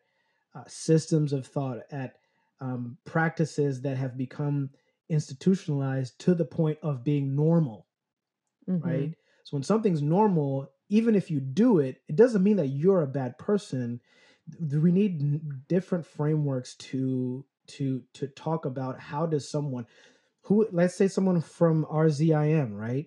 uh, 0.54 0.64
systems 0.66 1.32
of 1.32 1.46
thought 1.46 1.78
at 1.90 2.18
um, 2.60 2.96
practices 3.04 3.82
that 3.82 3.96
have 3.96 4.16
become 4.16 4.70
institutionalized 5.08 6.18
to 6.18 6.34
the 6.34 6.44
point 6.44 6.78
of 6.82 7.04
being 7.04 7.34
normal 7.36 7.86
Mhm. 8.68 8.82
right 8.84 9.14
so 9.46 9.56
when 9.56 9.62
something's 9.62 10.02
normal 10.02 10.68
even 10.88 11.14
if 11.14 11.30
you 11.30 11.38
do 11.40 11.78
it 11.78 12.02
it 12.08 12.16
doesn't 12.16 12.42
mean 12.42 12.56
that 12.56 12.66
you're 12.66 13.02
a 13.02 13.06
bad 13.06 13.38
person 13.38 14.00
we 14.72 14.90
need 14.90 15.68
different 15.68 16.04
frameworks 16.04 16.74
to 16.74 17.44
to 17.68 18.02
to 18.12 18.26
talk 18.28 18.64
about 18.64 18.98
how 18.98 19.24
does 19.24 19.48
someone 19.48 19.86
who 20.42 20.66
let's 20.72 20.96
say 20.96 21.06
someone 21.08 21.40
from 21.40 21.84
RZIM 21.86 22.76
right 22.76 23.06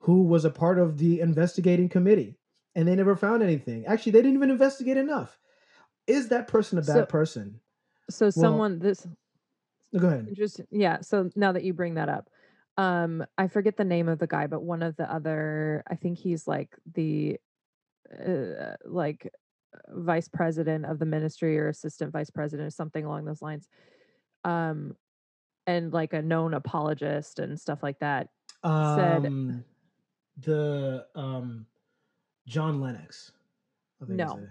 who 0.00 0.22
was 0.22 0.44
a 0.44 0.50
part 0.50 0.78
of 0.78 0.98
the 0.98 1.20
investigating 1.20 1.88
committee 1.88 2.36
and 2.74 2.86
they 2.86 2.94
never 2.94 3.16
found 3.16 3.42
anything 3.42 3.86
actually 3.86 4.12
they 4.12 4.20
didn't 4.20 4.36
even 4.36 4.50
investigate 4.50 4.98
enough 4.98 5.38
is 6.06 6.28
that 6.28 6.46
person 6.46 6.78
a 6.78 6.82
bad 6.82 6.94
So- 6.94 7.06
person 7.06 7.60
so 8.10 8.28
someone 8.28 8.78
this 8.80 9.06
go 9.98 10.08
ahead 10.08 10.26
Interesting. 10.28 10.66
Yeah. 10.70 11.00
So 11.00 11.30
now 11.36 11.52
that 11.52 11.64
you 11.64 11.72
bring 11.72 11.94
that 11.94 12.08
up, 12.08 12.28
um, 12.76 13.24
I 13.36 13.48
forget 13.48 13.76
the 13.76 13.84
name 13.84 14.08
of 14.08 14.18
the 14.18 14.26
guy, 14.26 14.46
but 14.46 14.62
one 14.62 14.82
of 14.82 14.96
the 14.96 15.12
other, 15.12 15.82
I 15.90 15.94
think 15.96 16.18
he's 16.18 16.46
like 16.48 16.74
the, 16.94 17.38
uh, 18.18 18.74
like 18.84 19.30
vice 19.88 20.28
president 20.28 20.86
of 20.86 20.98
the 20.98 21.06
ministry 21.06 21.58
or 21.58 21.68
assistant 21.68 22.12
vice 22.12 22.30
president 22.30 22.66
or 22.66 22.70
something 22.70 23.04
along 23.04 23.24
those 23.24 23.42
lines. 23.42 23.68
Um, 24.44 24.96
and 25.66 25.92
like 25.92 26.12
a 26.12 26.22
known 26.22 26.54
apologist 26.54 27.38
and 27.38 27.60
stuff 27.60 27.82
like 27.82 27.98
that. 28.00 28.28
said- 28.64 29.26
um 29.26 29.64
the 30.38 31.06
um 31.14 31.66
john 32.46 32.80
lennox 32.80 33.32
I 34.02 34.06
think 34.06 34.16
No. 34.16 34.36
it. 34.38 34.48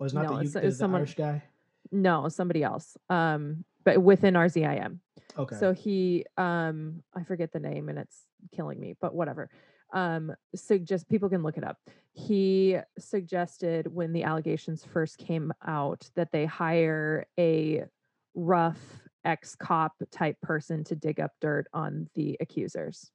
oh, 0.00 0.04
it's 0.04 0.12
not 0.14 0.24
No, 0.24 0.34
the, 0.34 0.40
it's- 0.40 0.54
U- 0.54 0.60
it's 0.60 0.76
the 0.76 0.82
someone- 0.82 1.00
irish 1.00 1.14
guy 1.14 1.42
No, 1.90 2.28
somebody 2.28 2.62
else. 2.62 2.96
Um, 3.08 3.64
but 3.84 4.02
within 4.02 4.34
RZIM. 4.34 4.98
okay 5.38 5.56
So 5.56 5.72
he, 5.72 6.24
um, 6.36 7.02
I 7.14 7.22
forget 7.24 7.52
the 7.52 7.60
name 7.60 7.88
and 7.88 7.98
it's 7.98 8.26
killing 8.54 8.78
me, 8.78 8.94
but 9.00 9.14
whatever. 9.14 9.50
Um, 9.92 10.34
suggest 10.54 11.08
people 11.08 11.28
can 11.28 11.42
look 11.42 11.58
it 11.58 11.64
up. 11.64 11.76
He 12.14 12.78
suggested 12.98 13.86
when 13.86 14.12
the 14.12 14.24
allegations 14.24 14.84
first 14.84 15.18
came 15.18 15.52
out 15.66 16.08
that 16.14 16.32
they 16.32 16.46
hire 16.46 17.26
a 17.38 17.84
rough 18.34 18.78
ex 19.24 19.54
cop 19.54 19.92
type 20.10 20.40
person 20.40 20.82
to 20.84 20.96
dig 20.96 21.20
up 21.20 21.32
dirt 21.40 21.66
on 21.72 22.08
the 22.14 22.36
accusers. 22.40 23.10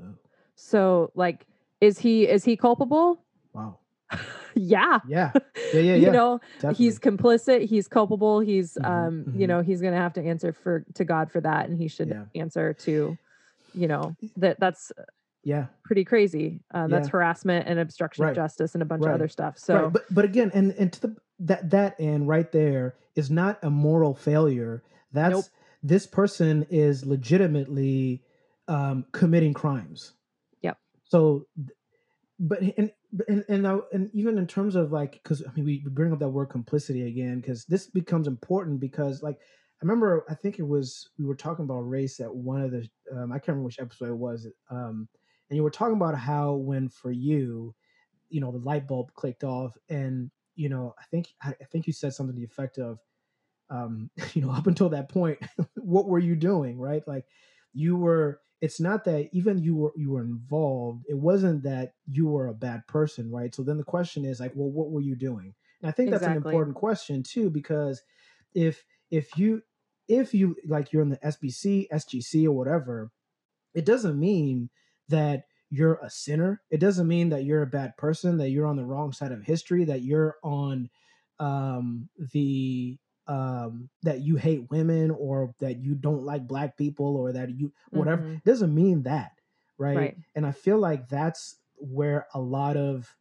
Oh, 0.00 0.14
So, 0.56 1.12
like, 1.14 1.46
is 1.80 1.98
he 1.98 2.28
is 2.28 2.44
he 2.44 2.56
culpable? 2.56 3.24
wow 3.52 3.78
yeah. 4.56 5.00
yeah 5.08 5.32
yeah 5.72 5.80
yeah 5.80 5.94
you 5.96 6.02
yeah 6.06 6.12
know, 6.12 6.40
he's 6.74 6.98
complicit 6.98 7.64
he's 7.64 7.88
culpable 7.88 8.40
he's 8.40 8.76
Mhm, 8.78 8.86
um 8.86 9.26
you 9.32 9.46
mhm. 9.46 9.48
know 9.48 9.60
he's 9.62 9.80
gonna 9.80 9.96
have 9.96 10.12
to 10.14 10.22
answer 10.22 10.52
for 10.52 10.84
to 10.94 11.04
god 11.04 11.30
for 11.30 11.40
that 11.40 11.68
and 11.68 11.78
he 11.78 11.88
should 11.88 12.08
Yeah. 12.10 12.24
answer 12.34 12.72
to 12.74 13.18
you 13.74 13.88
know 13.88 14.14
that 14.36 14.60
that's 14.60 14.92
yeah 15.44 15.66
pretty 15.84 16.04
crazy 16.04 16.60
um, 16.72 16.90
that's 16.90 17.08
Yeah. 17.08 17.12
harassment 17.12 17.66
and 17.68 17.78
obstruction 17.78 18.24
Right. 18.24 18.30
of 18.30 18.36
justice 18.36 18.74
and 18.74 18.82
a 18.82 18.86
bunch 18.86 19.02
Right. 19.04 19.10
of 19.10 19.14
other 19.16 19.28
stuff 19.28 19.58
so 19.58 19.74
right 19.74 19.92
but 19.92 20.04
but 20.14 20.24
again 20.24 20.50
and 20.54 20.72
and 20.72 20.92
to 20.92 21.00
the 21.00 21.16
that 21.40 21.70
that 21.70 21.98
and 21.98 22.28
right 22.28 22.50
there 22.52 22.94
is 23.16 23.30
not 23.30 23.58
a 23.62 23.70
moral 23.70 24.14
failure 24.14 24.82
that's 25.12 25.32
Nope. 25.32 25.44
this 25.82 26.06
person 26.06 26.66
is 26.70 27.04
legitimately 27.04 28.22
um 28.68 29.04
committing 29.12 29.52
crimes 29.54 30.12
Yep. 30.62 30.78
so 31.04 31.46
but 32.38 32.60
and 32.76 32.92
and 33.28 33.44
and, 33.48 33.62
now, 33.62 33.82
and 33.92 34.10
even 34.14 34.38
in 34.38 34.46
terms 34.46 34.74
of 34.74 34.92
like 34.92 35.12
because 35.12 35.42
i 35.42 35.52
mean 35.54 35.64
we 35.64 35.82
we 35.84 35.90
bring 35.90 36.12
up 36.12 36.18
that 36.18 36.28
word 36.28 36.46
complicity 36.46 37.06
again 37.06 37.40
because 37.40 37.64
this 37.66 37.86
becomes 37.86 38.26
important 38.26 38.80
because 38.80 39.22
like 39.22 39.36
i 39.36 39.82
remember 39.82 40.24
i 40.30 40.34
think 40.34 40.58
it 40.58 40.66
was 40.66 41.10
we 41.18 41.24
were 41.24 41.34
talking 41.34 41.64
about 41.64 41.80
race 41.80 42.20
at 42.20 42.34
one 42.34 42.62
of 42.62 42.70
the 42.70 42.88
um, 43.14 43.32
i 43.32 43.36
can't 43.36 43.48
remember 43.48 43.66
which 43.66 43.80
episode 43.80 44.08
it 44.08 44.16
was 44.16 44.46
um 44.70 45.08
and 45.50 45.56
you 45.56 45.62
were 45.62 45.70
talking 45.70 45.96
about 45.96 46.16
how 46.16 46.54
when 46.54 46.88
for 46.88 47.10
you 47.10 47.74
you 48.30 48.40
know 48.40 48.50
the 48.50 48.58
light 48.58 48.88
bulb 48.88 49.12
clicked 49.14 49.44
off 49.44 49.76
and 49.90 50.30
you 50.54 50.68
know 50.68 50.94
i 50.98 51.04
think 51.10 51.28
i, 51.42 51.50
I 51.50 51.64
think 51.70 51.86
you 51.86 51.92
said 51.92 52.14
something 52.14 52.34
to 52.34 52.40
the 52.40 52.46
effect 52.46 52.78
of 52.78 52.98
um 53.68 54.10
you 54.34 54.42
know 54.42 54.50
up 54.50 54.66
until 54.66 54.88
that 54.90 55.08
point 55.08 55.38
what 55.76 56.06
were 56.06 56.18
you 56.18 56.36
doing 56.36 56.78
right? 56.78 57.02
Like 57.06 57.24
you 57.72 57.96
were 57.96 58.40
it's 58.62 58.80
not 58.80 59.04
that 59.04 59.28
even 59.32 59.58
you 59.58 59.76
were 59.76 59.92
you 59.96 60.12
were 60.12 60.22
involved 60.22 61.04
it 61.08 61.18
wasn't 61.18 61.62
that 61.64 61.92
you 62.06 62.26
were 62.28 62.46
a 62.46 62.54
bad 62.54 62.86
person 62.86 63.30
right? 63.30 63.54
So 63.54 63.62
then 63.62 63.76
the 63.76 63.84
question 63.84 64.24
is 64.24 64.40
like 64.40 64.52
well 64.54 64.70
what 64.70 64.90
were 64.90 65.02
you 65.02 65.16
doing? 65.16 65.52
And 65.82 65.88
i 65.90 65.92
think 65.92 66.10
that's 66.10 66.24
an 66.24 66.36
important 66.36 66.76
question 66.76 67.22
too 67.22 67.50
because 67.50 68.00
if 68.54 68.82
if 69.10 69.36
you 69.36 69.62
if 70.08 70.34
you 70.34 70.56
like 70.66 70.92
you're 70.92 71.02
in 71.02 71.10
the 71.10 71.18
SBC, 71.18 71.86
SGC, 71.92 72.46
or 72.46 72.52
whatever, 72.52 73.10
it 73.74 73.84
doesn't 73.84 74.18
mean 74.18 74.70
that 75.08 75.44
you're 75.70 75.98
a 76.02 76.10
sinner. 76.10 76.62
It 76.70 76.80
doesn't 76.80 77.08
mean 77.08 77.30
that 77.30 77.44
you're 77.44 77.62
a 77.62 77.66
bad 77.66 77.96
person, 77.96 78.36
that 78.38 78.50
you're 78.50 78.66
on 78.66 78.76
the 78.76 78.84
wrong 78.84 79.12
side 79.12 79.32
of 79.32 79.42
history, 79.42 79.84
that 79.84 80.02
you're 80.02 80.36
on 80.42 80.90
um, 81.38 82.08
the 82.32 82.98
um, 83.26 83.88
that 84.02 84.20
you 84.20 84.36
hate 84.36 84.70
women 84.70 85.10
or 85.10 85.54
that 85.60 85.78
you 85.78 85.94
don't 85.94 86.24
like 86.24 86.46
black 86.46 86.76
people 86.76 87.16
or 87.16 87.32
that 87.32 87.50
you 87.50 87.72
whatever. 87.90 88.22
Mhm. 88.22 88.36
It 88.38 88.44
doesn't 88.44 88.74
mean 88.74 89.02
that, 89.04 89.32
right? 89.78 89.96
Right. 89.96 90.16
And 90.34 90.44
I 90.46 90.52
feel 90.52 90.78
like 90.78 91.08
that's 91.08 91.56
where 91.76 92.26
a 92.34 92.40
lot 92.40 92.76
of 92.76 93.14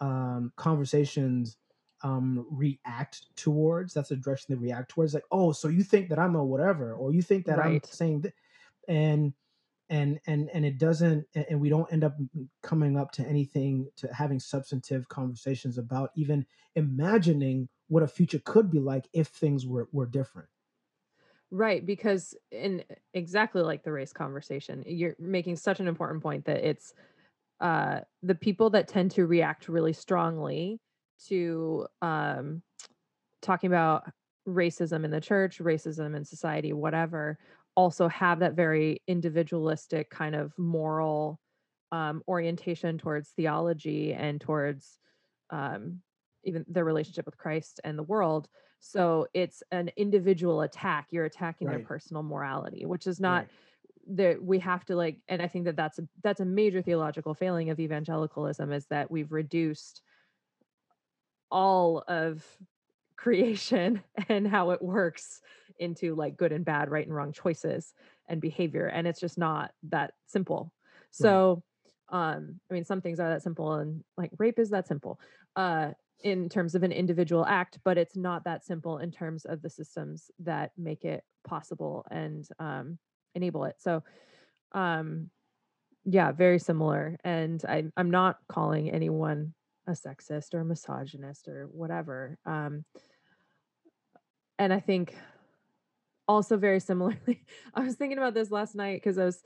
um, 0.00 0.52
conversations 0.56 1.56
um, 2.02 2.46
react 2.50 3.34
towards. 3.36 3.94
That's 3.94 4.10
the 4.10 4.16
direction 4.16 4.54
they 4.54 4.60
react 4.60 4.90
towards. 4.90 5.14
Like, 5.14 5.24
oh, 5.30 5.52
so 5.52 5.68
you 5.68 5.82
think 5.82 6.08
that 6.10 6.18
I'm 6.18 6.34
a 6.34 6.44
whatever, 6.44 6.94
or 6.94 7.12
you 7.12 7.22
think 7.22 7.46
that 7.46 7.58
I'm 7.58 7.80
saying 7.84 8.22
that, 8.22 8.34
and 8.88 9.32
and 9.88 10.20
and 10.26 10.50
and 10.52 10.64
it 10.66 10.78
doesn't, 10.78 11.26
and 11.34 11.60
we 11.60 11.68
don't 11.68 11.90
end 11.92 12.04
up 12.04 12.16
coming 12.62 12.98
up 12.98 13.12
to 13.12 13.26
anything 13.26 13.88
to 13.96 14.12
having 14.12 14.40
substantive 14.40 15.08
conversations 15.08 15.78
about 15.78 16.10
even 16.16 16.44
imagining 16.74 17.68
what 17.88 18.02
a 18.02 18.08
future 18.08 18.40
could 18.44 18.70
be 18.70 18.80
like 18.80 19.08
if 19.12 19.28
things 19.28 19.66
were 19.66 19.88
were 19.92 20.06
different. 20.06 20.48
Right, 21.50 21.84
because 21.84 22.34
in 22.50 22.82
exactly 23.12 23.62
like 23.62 23.84
the 23.84 23.92
race 23.92 24.12
conversation, 24.12 24.82
you're 24.86 25.14
making 25.18 25.56
such 25.56 25.80
an 25.80 25.88
important 25.88 26.22
point 26.22 26.44
that 26.46 26.66
it's 26.66 26.94
uh 27.60 28.00
the 28.22 28.34
people 28.34 28.70
that 28.70 28.88
tend 28.88 29.12
to 29.12 29.26
react 29.26 29.68
really 29.68 29.92
strongly 29.92 30.80
to 31.28 31.86
um 32.02 32.62
talking 33.40 33.68
about 33.68 34.10
racism 34.48 35.04
in 35.04 35.10
the 35.10 35.20
church, 35.20 35.58
racism 35.58 36.16
in 36.16 36.24
society, 36.24 36.72
whatever, 36.72 37.38
also 37.76 38.08
have 38.08 38.40
that 38.40 38.54
very 38.54 39.02
individualistic 39.06 40.10
kind 40.10 40.34
of 40.34 40.52
moral 40.58 41.40
um, 41.92 42.22
orientation 42.28 42.98
towards 42.98 43.30
theology 43.30 44.12
and 44.12 44.40
towards 44.40 44.98
um, 45.50 46.00
even 46.44 46.64
their 46.68 46.84
relationship 46.84 47.26
with 47.26 47.38
Christ 47.38 47.80
and 47.84 47.98
the 47.98 48.02
world. 48.02 48.48
So 48.80 49.26
it's 49.34 49.62
an 49.70 49.90
individual 49.96 50.62
attack. 50.62 51.08
You're 51.10 51.24
attacking 51.24 51.68
their 51.68 51.80
personal 51.80 52.22
morality, 52.22 52.84
which 52.86 53.06
is 53.06 53.18
not 53.20 53.38
Right. 53.38 53.48
that 54.16 54.42
we 54.44 54.58
have 54.58 54.84
to 54.86 54.96
like. 54.96 55.18
And 55.28 55.40
I 55.40 55.48
think 55.48 55.64
that 55.64 55.76
that's 55.76 55.98
a, 55.98 56.06
that's 56.22 56.40
a 56.40 56.44
major 56.44 56.82
theological 56.82 57.34
failing 57.34 57.70
of 57.70 57.80
evangelicalism 57.80 58.72
is 58.72 58.86
that 58.86 59.10
we've 59.10 59.32
reduced 59.32 60.02
all 61.50 62.04
of 62.08 62.44
creation 63.16 64.02
and 64.28 64.46
how 64.46 64.70
it 64.70 64.82
works 64.82 65.40
into 65.78 66.14
like 66.14 66.36
good 66.36 66.52
and 66.52 66.64
bad, 66.64 66.90
right 66.90 67.06
and 67.06 67.14
wrong 67.14 67.32
choices 67.32 67.94
and 68.28 68.40
behavior. 68.40 68.86
And 68.86 69.06
it's 69.06 69.20
just 69.20 69.38
not 69.38 69.72
that 69.84 70.12
simple. 70.26 70.72
So, 71.10 71.62
um, 72.10 72.60
I 72.70 72.74
mean, 72.74 72.84
some 72.84 73.00
things 73.00 73.20
are 73.20 73.30
that 73.30 73.42
simple 73.42 73.72
and 73.74 74.04
like 74.18 74.30
rape 74.38 74.58
is 74.58 74.70
that 74.70 74.86
simple, 74.86 75.18
uh, 75.56 75.92
in 76.22 76.48
terms 76.48 76.74
of 76.74 76.82
an 76.82 76.92
individual 76.92 77.44
act, 77.44 77.78
but 77.84 77.98
it's 77.98 78.16
not 78.16 78.44
that 78.44 78.64
simple 78.64 78.98
in 78.98 79.10
terms 79.10 79.44
of 79.44 79.60
the 79.62 79.70
systems 79.70 80.30
that 80.38 80.72
make 80.78 81.04
it 81.04 81.22
possible 81.46 82.06
and 82.10 82.48
um, 82.58 82.98
enable 83.34 83.64
it. 83.64 83.76
So, 83.78 84.02
um, 84.72 85.30
yeah, 86.04 86.32
very 86.32 86.58
similar. 86.58 87.16
And 87.24 87.62
I, 87.68 87.84
I'm 87.96 88.10
not 88.10 88.38
calling 88.48 88.90
anyone 88.90 89.54
a 89.86 89.92
sexist 89.92 90.54
or 90.54 90.60
a 90.60 90.64
misogynist 90.64 91.48
or 91.48 91.68
whatever. 91.70 92.38
Um, 92.46 92.84
and 94.58 94.72
I 94.72 94.80
think 94.80 95.14
also 96.26 96.56
very 96.56 96.80
similarly, 96.80 97.44
I 97.74 97.80
was 97.80 97.96
thinking 97.96 98.18
about 98.18 98.34
this 98.34 98.50
last 98.50 98.74
night 98.74 99.02
because 99.02 99.18
I 99.18 99.24
was 99.24 99.42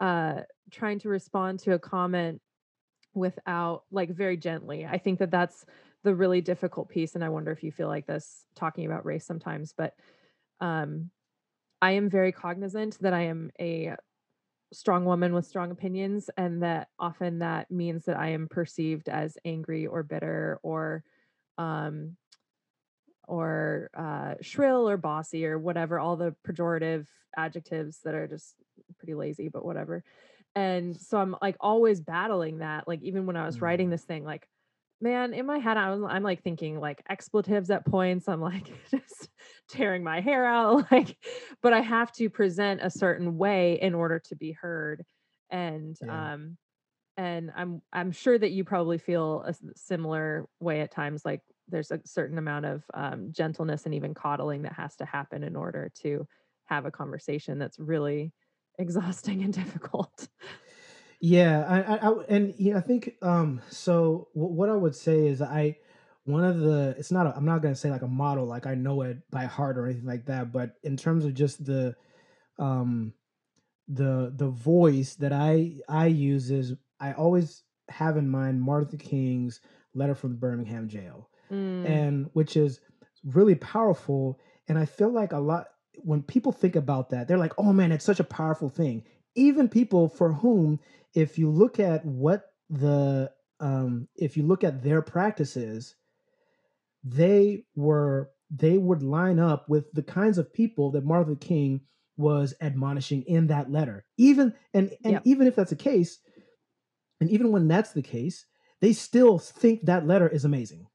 uh, 0.00 0.40
trying 0.70 0.98
to 1.00 1.08
respond 1.08 1.60
to 1.60 1.72
a 1.72 1.78
comment 1.78 2.40
without 3.14 3.84
like 3.90 4.10
very 4.10 4.36
gently. 4.36 4.86
I 4.86 4.98
think 4.98 5.18
that 5.18 5.30
that's 5.30 5.64
the 6.08 6.14
really 6.14 6.40
difficult 6.40 6.88
piece. 6.88 7.14
And 7.14 7.22
I 7.22 7.28
wonder 7.28 7.52
if 7.52 7.62
you 7.62 7.70
feel 7.70 7.88
like 7.88 8.06
this 8.06 8.46
talking 8.56 8.86
about 8.86 9.04
race 9.04 9.26
sometimes, 9.26 9.74
but 9.76 9.94
um, 10.58 11.10
I 11.82 11.92
am 11.92 12.08
very 12.08 12.32
cognizant 12.32 12.98
that 13.00 13.12
I 13.12 13.22
am 13.24 13.50
a 13.60 13.94
strong 14.72 15.04
woman 15.04 15.34
with 15.34 15.46
strong 15.46 15.70
opinions 15.70 16.30
and 16.36 16.62
that 16.62 16.88
often 16.98 17.40
that 17.40 17.70
means 17.70 18.06
that 18.06 18.18
I 18.18 18.30
am 18.30 18.48
perceived 18.48 19.08
as 19.08 19.38
angry 19.44 19.86
or 19.86 20.02
bitter 20.02 20.60
or 20.62 21.04
um 21.58 22.16
or 23.26 23.90
uh 23.94 24.34
shrill 24.40 24.88
or 24.88 24.96
bossy 24.96 25.44
or 25.44 25.58
whatever 25.58 25.98
all 25.98 26.16
the 26.16 26.34
pejorative 26.46 27.06
adjectives 27.36 28.00
that 28.04 28.14
are 28.14 28.26
just 28.26 28.54
pretty 28.98 29.14
lazy 29.14 29.48
but 29.48 29.64
whatever. 29.64 30.02
And 30.54 30.96
so 30.96 31.18
I'm 31.18 31.36
like 31.42 31.56
always 31.60 32.00
battling 32.00 32.58
that 32.58 32.88
like 32.88 33.02
even 33.02 33.26
when 33.26 33.36
I 33.36 33.46
was 33.46 33.60
writing 33.60 33.90
Mm. 33.90 33.90
this 33.90 34.04
thing 34.04 34.24
like 34.24 34.48
man 35.00 35.32
in 35.32 35.46
my 35.46 35.58
head 35.58 35.76
I 35.76 35.90
was 35.90 36.02
I'm 36.08 36.22
like 36.22 36.42
thinking 36.42 36.80
like 36.80 37.02
expletives 37.08 37.70
at 37.70 37.86
points 37.86 38.28
I'm 38.28 38.40
like 38.40 38.72
just 38.90 39.28
tearing 39.68 40.02
my 40.02 40.20
hair 40.20 40.44
out 40.44 40.90
like 40.92 41.16
but 41.62 41.72
I 41.72 41.80
have 41.80 42.12
to 42.12 42.28
present 42.30 42.80
a 42.82 42.90
certain 42.90 43.38
way 43.38 43.80
in 43.80 43.94
order 43.94 44.18
to 44.26 44.36
be 44.36 44.52
heard 44.52 45.04
and 45.50 45.96
Yeah. 46.00 46.08
um 46.08 46.58
and 47.16 47.50
I'm 47.54 47.82
I'm 47.92 48.12
sure 48.12 48.38
that 48.38 48.52
you 48.52 48.64
probably 48.64 48.98
feel 48.98 49.42
a 49.42 49.54
similar 49.76 50.46
way 50.60 50.80
at 50.80 50.90
times 50.92 51.24
like 51.24 51.42
there's 51.68 51.90
a 51.90 52.00
certain 52.06 52.38
amount 52.38 52.66
of 52.66 52.84
um, 52.94 53.32
gentleness 53.32 53.84
and 53.86 53.94
even 53.94 54.14
coddling 54.14 54.62
that 54.62 54.72
has 54.74 54.96
to 54.96 55.04
happen 55.04 55.42
in 55.44 55.56
order 55.56 55.90
to 56.02 56.26
have 56.66 56.86
a 56.86 56.90
conversation 56.90 57.58
that's 57.58 57.78
really 57.78 58.32
exhausting 58.78 59.42
and 59.42 59.52
difficult. 59.54 60.28
Yeah, 61.20 61.64
I, 61.68 61.80
I, 61.82 61.96
I 62.10 62.24
and 62.28 62.54
yeah, 62.58 62.76
I 62.78 62.80
think 62.80 63.14
um. 63.22 63.60
So 63.70 64.28
w- 64.34 64.54
what 64.54 64.68
I 64.68 64.74
would 64.74 64.94
say 64.94 65.26
is 65.26 65.42
I 65.42 65.76
one 66.24 66.44
of 66.44 66.60
the 66.60 66.94
it's 66.98 67.10
not 67.10 67.26
a, 67.26 67.36
I'm 67.36 67.44
not 67.44 67.62
gonna 67.62 67.74
say 67.74 67.90
like 67.90 68.02
a 68.02 68.08
model 68.08 68.46
like 68.46 68.66
I 68.66 68.74
know 68.74 69.02
it 69.02 69.18
by 69.30 69.46
heart 69.46 69.78
or 69.78 69.86
anything 69.86 70.06
like 70.06 70.26
that, 70.26 70.52
but 70.52 70.76
in 70.84 70.96
terms 70.96 71.24
of 71.24 71.34
just 71.34 71.64
the 71.64 71.96
um 72.58 73.12
the 73.88 74.32
the 74.36 74.48
voice 74.48 75.14
that 75.16 75.32
I 75.32 75.76
I 75.88 76.06
use 76.06 76.50
is 76.50 76.74
I 77.00 77.12
always 77.12 77.62
have 77.88 78.16
in 78.16 78.28
mind 78.28 78.60
Martin 78.62 78.88
Luther 78.92 79.04
King's 79.04 79.60
letter 79.94 80.14
from 80.14 80.30
the 80.32 80.38
Birmingham 80.38 80.88
jail 80.88 81.30
Mm, 81.50 81.84
and 81.86 82.30
which 82.34 82.56
is 82.56 82.80
really 83.24 83.54
powerful. 83.54 84.38
And 84.68 84.78
I 84.78 84.84
feel 84.84 85.10
like 85.10 85.32
a 85.32 85.38
lot 85.38 85.68
when 85.98 86.22
people 86.22 86.52
think 86.52 86.76
about 86.76 87.10
that, 87.10 87.26
they're 87.28 87.38
like, 87.38 87.54
"Oh 87.58 87.72
man, 87.72 87.92
it's 87.92 88.04
such 88.04 88.20
a 88.20 88.24
powerful 88.24 88.68
thing." 88.68 89.04
Even 89.34 89.68
people 89.68 90.08
for 90.08 90.32
whom, 90.32 90.80
if 91.14 91.38
you 91.38 91.50
look 91.50 91.80
at 91.80 92.04
what 92.04 92.52
the 92.70 93.30
um, 93.60 94.08
if 94.14 94.36
you 94.36 94.44
look 94.44 94.62
at 94.64 94.82
their 94.82 95.02
practices, 95.02 95.96
they 97.04 97.64
were 97.74 98.30
they 98.50 98.78
would 98.78 99.02
line 99.02 99.38
up 99.38 99.68
with 99.68 99.92
the 99.92 100.02
kinds 100.02 100.38
of 100.38 100.52
people 100.52 100.90
that 100.92 101.04
Martin 101.04 101.28
Luther 101.34 101.40
King 101.40 101.80
was 102.16 102.54
admonishing 102.60 103.22
in 103.22 103.46
that 103.48 103.70
letter. 103.70 104.04
Even 104.16 104.54
and 104.74 104.90
and 105.04 105.14
Yep. 105.14 105.22
even 105.24 105.46
if 105.46 105.56
that's 105.56 105.70
the 105.70 105.76
case, 105.76 106.18
and 107.20 107.30
even 107.30 107.52
when 107.52 107.68
that's 107.68 107.92
the 107.92 108.02
case, 108.02 108.46
they 108.80 108.92
still 108.92 109.38
think 109.38 109.84
that 109.84 110.06
letter 110.06 110.28
is 110.28 110.44
amazing. 110.44 110.86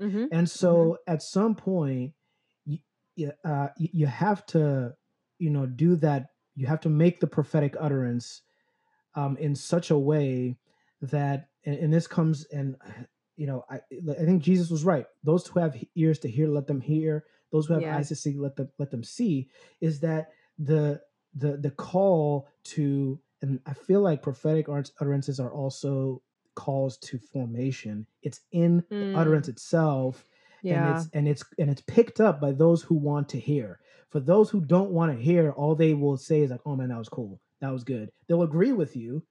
hmm 0.00 0.26
And 0.30 0.48
so 0.48 0.98
at 1.06 1.22
some 1.22 1.54
point, 1.54 2.12
you, 3.16 3.32
uh, 3.44 3.68
you 3.76 3.88
you 3.92 4.06
have 4.06 4.46
to, 4.46 4.94
you 5.38 5.50
know, 5.50 5.66
do 5.66 5.96
that. 5.96 6.30
You 6.54 6.66
have 6.66 6.80
to 6.80 6.88
make 6.88 7.20
the 7.20 7.26
prophetic 7.26 7.74
utterance 7.78 8.42
um, 9.14 9.36
in 9.38 9.54
such 9.54 9.90
a 9.90 9.98
way 9.98 10.56
that, 11.02 11.48
and, 11.64 11.76
and 11.76 11.92
this 11.92 12.06
comes, 12.06 12.46
and 12.46 12.76
you 13.36 13.46
know, 13.46 13.64
I 13.70 13.80
I 14.10 14.24
think 14.24 14.42
Jesus 14.42 14.70
was 14.70 14.84
right. 14.84 15.06
Those 15.24 15.46
who 15.46 15.60
have 15.60 15.76
ears 15.94 16.18
to 16.20 16.28
hear, 16.30 16.48
let 16.48 16.66
them 16.66 16.80
hear. 16.80 17.24
Those 17.52 17.66
who 17.66 17.74
have 17.74 17.84
Yeah. 17.84 17.96
eyes 17.98 18.08
to 18.08 18.16
see, 18.16 18.36
let 18.36 18.56
them 18.56 18.68
let 18.78 18.90
them 18.90 19.04
see. 19.04 19.48
Is 19.80 20.00
that 20.00 20.30
the 20.58 21.00
the 21.34 21.56
the 21.56 21.70
call 21.70 22.48
to, 22.64 23.20
and 23.42 23.60
I 23.66 23.74
feel 23.74 24.00
like 24.00 24.22
prophetic 24.22 24.68
ut- 24.68 24.90
utterances 25.00 25.40
are 25.40 25.52
also 25.52 26.22
calls 26.56 26.98
to 26.98 27.18
formation. 27.18 28.06
It's 28.22 28.40
in 28.52 28.84
the 28.98 29.08
utterance 29.14 29.46
Mm, 29.46 29.52
itself 29.52 30.24
and 30.70 30.84
it's 30.86 31.08
and 31.12 31.28
it's 31.28 31.44
and 31.58 31.70
it's 31.70 31.82
picked 31.82 32.20
up 32.20 32.40
by 32.40 32.52
those 32.52 32.82
who 32.82 32.94
want 32.94 33.28
to 33.30 33.38
hear 33.40 33.80
for 34.10 34.20
those 34.20 34.50
who 34.50 34.60
don't 34.60 34.90
want 34.90 35.12
to 35.16 35.22
hear 35.22 35.52
all 35.52 35.74
they 35.74 35.94
will 35.94 36.16
say 36.16 36.40
is 36.42 36.50
like 36.50 36.60
oh 36.66 36.76
man 36.76 36.88
that 36.88 36.98
was 36.98 37.08
cool 37.08 37.40
that 37.60 37.72
was 37.72 37.84
good 37.84 38.10
they'll 38.28 38.42
agree 38.42 38.72
with 38.72 38.96
you 38.96 39.22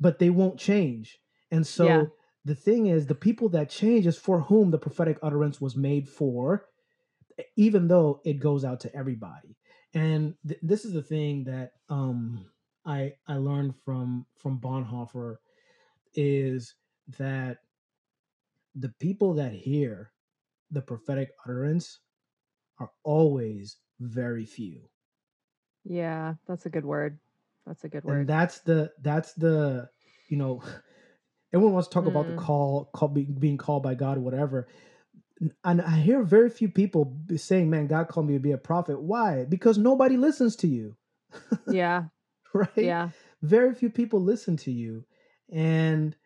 but 0.00 0.18
they 0.18 0.30
won't 0.30 0.58
change 0.58 1.18
and 1.50 1.66
Yeah. 1.78 2.04
so 2.04 2.12
the 2.44 2.54
thing 2.54 2.86
is 2.88 3.06
the 3.06 3.14
people 3.14 3.48
that 3.50 3.70
change 3.70 4.06
is 4.06 4.18
for 4.18 4.40
whom 4.40 4.70
the 4.70 4.78
prophetic 4.78 5.18
utterance 5.22 5.60
was 5.60 5.76
made 5.76 6.08
for 6.08 6.66
even 7.56 7.88
though 7.88 8.20
it 8.24 8.34
goes 8.34 8.64
out 8.64 8.80
to 8.80 8.94
everybody 8.96 9.56
and 9.94 10.34
th- 10.46 10.60
this 10.62 10.84
is 10.84 10.92
the 10.92 11.02
thing 11.02 11.44
that 11.44 11.72
um 11.88 12.46
i 12.86 13.12
i 13.28 13.34
learned 13.36 13.74
from 13.84 14.26
from 14.36 14.58
bonhoeffer 14.60 15.36
is 16.14 16.74
that 17.18 17.58
the 18.76 18.88
people 19.00 19.34
that 19.34 19.52
hear 19.52 20.12
the 20.70 20.82
prophetic 20.82 21.30
utterance 21.44 22.00
are 22.78 22.90
always 23.04 23.78
very 24.00 24.44
few. 24.44 24.88
Yeah, 25.84 26.34
that's 26.46 26.66
a 26.66 26.70
good 26.70 26.84
word. 26.84 27.18
That's 27.66 27.84
a 27.84 27.88
good 27.88 28.04
word. 28.04 28.18
And 28.20 28.28
that's 28.28 28.60
the 28.60 28.92
that's 29.02 29.32
the 29.34 29.88
you 30.28 30.36
know 30.36 30.62
everyone 31.52 31.74
wants 31.74 31.88
to 31.88 31.94
talk 31.94 32.06
about 32.06 32.26
the 32.26 32.32
Mm. 32.34 32.44
call 32.44 32.90
call 32.94 33.08
being, 33.08 33.34
being 33.38 33.58
called 33.58 33.82
by 33.82 33.94
God 33.94 34.18
or 34.18 34.20
whatever. 34.20 34.68
And 35.64 35.82
I 35.82 35.96
hear 35.96 36.22
very 36.22 36.48
few 36.48 36.68
people 36.68 37.04
be 37.04 37.36
saying, 37.36 37.68
"Man, 37.68 37.86
God 37.86 38.08
called 38.08 38.26
me 38.26 38.34
to 38.34 38.40
be 38.40 38.52
a 38.52 38.58
prophet." 38.58 39.00
Why? 39.00 39.44
Because 39.44 39.76
nobody 39.76 40.16
listens 40.16 40.56
to 40.56 40.68
you, 40.68 40.96
yeah, 41.66 42.04
right? 42.54 42.68
yeah, 42.76 43.10
very 43.42 43.74
few 43.74 43.90
people 43.90 44.20
listen 44.20 44.56
to 44.56 44.72
you 44.72 45.04
and 45.52 46.16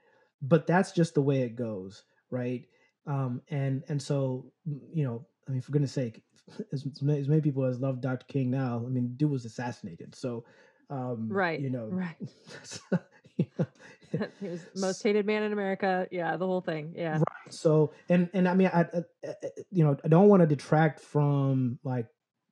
but 0.41 0.67
that's 0.67 0.93
just 0.93 1.15
the 1.15 1.23
way 1.23 1.43
it 1.43 1.57
goes 1.57 2.05
right 2.31 2.67
um 3.07 3.43
and 3.51 3.83
and 3.89 4.01
so 4.01 4.47
you 4.93 5.05
know 5.05 5.27
i 5.49 5.51
mean 5.51 5.61
for 5.61 5.73
goodness 5.73 5.93
sake 5.93 6.23
as, 6.73 6.87
as 7.11 7.29
many 7.29 7.41
people 7.41 7.65
as 7.65 7.81
love 7.81 8.01
dr 8.01 8.25
king 8.29 8.51
now 8.51 8.83
i 8.87 8.89
mean 8.89 9.15
dude 9.17 9.31
was 9.31 9.45
assassinated 9.45 10.15
so 10.15 10.45
um 10.91 11.29
Right, 11.31 11.61
you 11.61 11.71
know 11.71 11.87
right. 11.91 12.17
you 13.37 13.47
know, 13.59 13.67
he 14.41 14.49
was 14.49 14.61
most 14.75 15.03
hated 15.03 15.27
man 15.27 15.43
in 15.43 15.53
America. 15.53 16.09
Yeah, 16.11 16.37
the 16.37 16.47
whole 16.47 16.61
thing. 16.61 16.95
Yeah, 16.97 17.19
right 17.19 17.39
so 17.53 17.93
and 18.09 18.29
and 18.33 18.49
i 18.49 18.55
mean 18.55 18.71
i, 18.73 18.81
I 18.81 19.35
you 19.71 19.85
know 19.85 19.97
i 20.05 20.09
don't 20.09 20.29
want 20.29 20.43
to 20.43 20.47
detract 20.47 21.01
from 21.01 21.79
like 21.85 22.07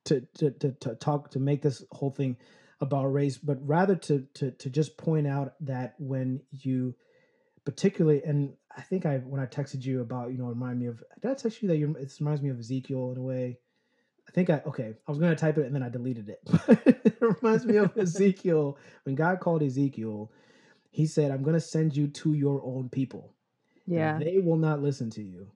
to, 0.05 0.21
to 0.35 0.51
to 0.51 0.71
to 0.71 0.95
talk 0.95 1.31
to 1.31 1.39
make 1.39 1.61
this 1.61 1.83
whole 1.91 2.11
thing 2.11 2.37
about 2.79 3.05
race 3.07 3.37
but 3.37 3.57
rather 3.65 3.95
to 3.95 4.25
to 4.35 4.51
to 4.51 4.69
just 4.69 4.97
point 4.97 5.27
out 5.27 5.53
that 5.61 5.95
when 5.99 6.41
you 6.51 6.95
particularly 7.65 8.23
and 8.23 8.53
i 8.75 8.81
think 8.81 9.05
i 9.05 9.17
when 9.17 9.41
i 9.41 9.45
texted 9.45 9.83
you 9.83 10.01
about 10.01 10.31
you 10.31 10.37
know 10.37 10.45
remind 10.45 10.79
me 10.79 10.87
of 10.87 11.03
did 11.21 11.31
i 11.31 11.33
text 11.33 11.61
you 11.61 11.67
that 11.67 11.77
you 11.77 11.95
it 11.99 12.13
reminds 12.19 12.41
me 12.41 12.49
of 12.49 12.59
ezekiel 12.59 13.11
in 13.11 13.17
a 13.17 13.21
way 13.21 13.57
i 14.27 14.31
think 14.31 14.49
i 14.49 14.61
okay 14.65 14.93
i 15.07 15.11
was 15.11 15.19
going 15.19 15.31
to 15.31 15.39
type 15.39 15.57
it 15.57 15.65
and 15.65 15.75
then 15.75 15.83
i 15.83 15.89
deleted 15.89 16.29
it. 16.29 16.39
It 17.19 17.21
reminds 17.21 17.65
me 17.65 17.77
of 17.77 17.97
ezekiel. 17.97 18.77
When 19.03 19.15
god 19.15 19.39
called 19.39 19.63
ezekiel 19.63 20.31
he 20.91 21.05
said 21.05 21.31
i'm 21.31 21.43
going 21.43 21.53
to 21.55 21.59
send 21.59 21.95
you 21.95 22.07
to 22.07 22.33
your 22.33 22.61
own 22.63 22.89
people 22.89 23.33
and 23.87 23.95
yeah, 23.95 24.19
they 24.19 24.37
will 24.39 24.57
not 24.57 24.81
listen 24.81 25.09
to 25.11 25.21
you. 25.23 25.47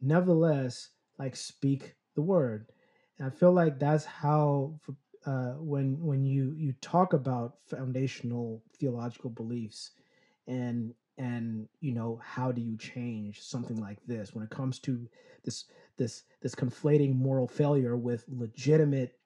Nevertheless 0.00 0.90
like 1.18 1.36
speak 1.36 1.94
the 2.14 2.22
word. 2.22 2.66
And 3.18 3.26
i 3.26 3.30
feel 3.30 3.52
like 3.52 3.78
that's 3.78 4.04
how 4.04 4.80
uh, 5.26 5.52
when 5.58 5.98
when 6.00 6.24
you 6.24 6.54
you 6.56 6.74
talk 6.80 7.12
about 7.12 7.54
foundational 7.66 8.62
theological 8.78 9.30
beliefs 9.30 9.92
and 10.46 10.92
and 11.16 11.68
you 11.80 11.92
know 11.92 12.20
how 12.22 12.52
do 12.52 12.60
you 12.60 12.76
change 12.76 13.40
something 13.40 13.76
like 13.76 13.98
this 14.06 14.34
when 14.34 14.44
it 14.44 14.50
comes 14.50 14.78
to 14.80 15.08
this 15.44 15.64
this 15.98 16.24
this 16.42 16.54
conflating 16.54 17.14
moral 17.16 17.46
failure 17.48 17.96
with 17.96 18.24
legitimate 18.28 19.18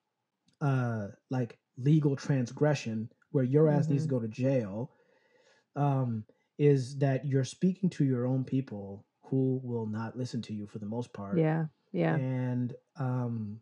uh 0.61 1.09
like 1.31 1.59
legal 1.79 2.17
transgression 2.17 3.11
where 3.31 3.45
your 3.45 3.69
ass 3.69 3.91
needs 3.91 4.05
to 4.05 4.09
Mhm. 4.09 4.11
go 4.11 4.21
to 4.21 4.29
jail 4.29 4.93
um 5.77 6.25
is 6.59 6.99
that 6.99 7.27
you're 7.27 7.45
speaking 7.45 7.89
to 7.91 8.05
your 8.05 8.27
own 8.27 8.45
people 8.45 9.07
who 9.25 9.61
will 9.63 9.87
not 9.87 10.17
listen 10.17 10.43
to 10.43 10.55
you 10.55 10.67
for 10.67 10.79
the 10.79 10.87
most 10.87 11.13
part. 11.13 11.45
Yeah, 11.45 11.67
yeah, 11.93 12.21
and 12.35 12.75
um 12.99 13.61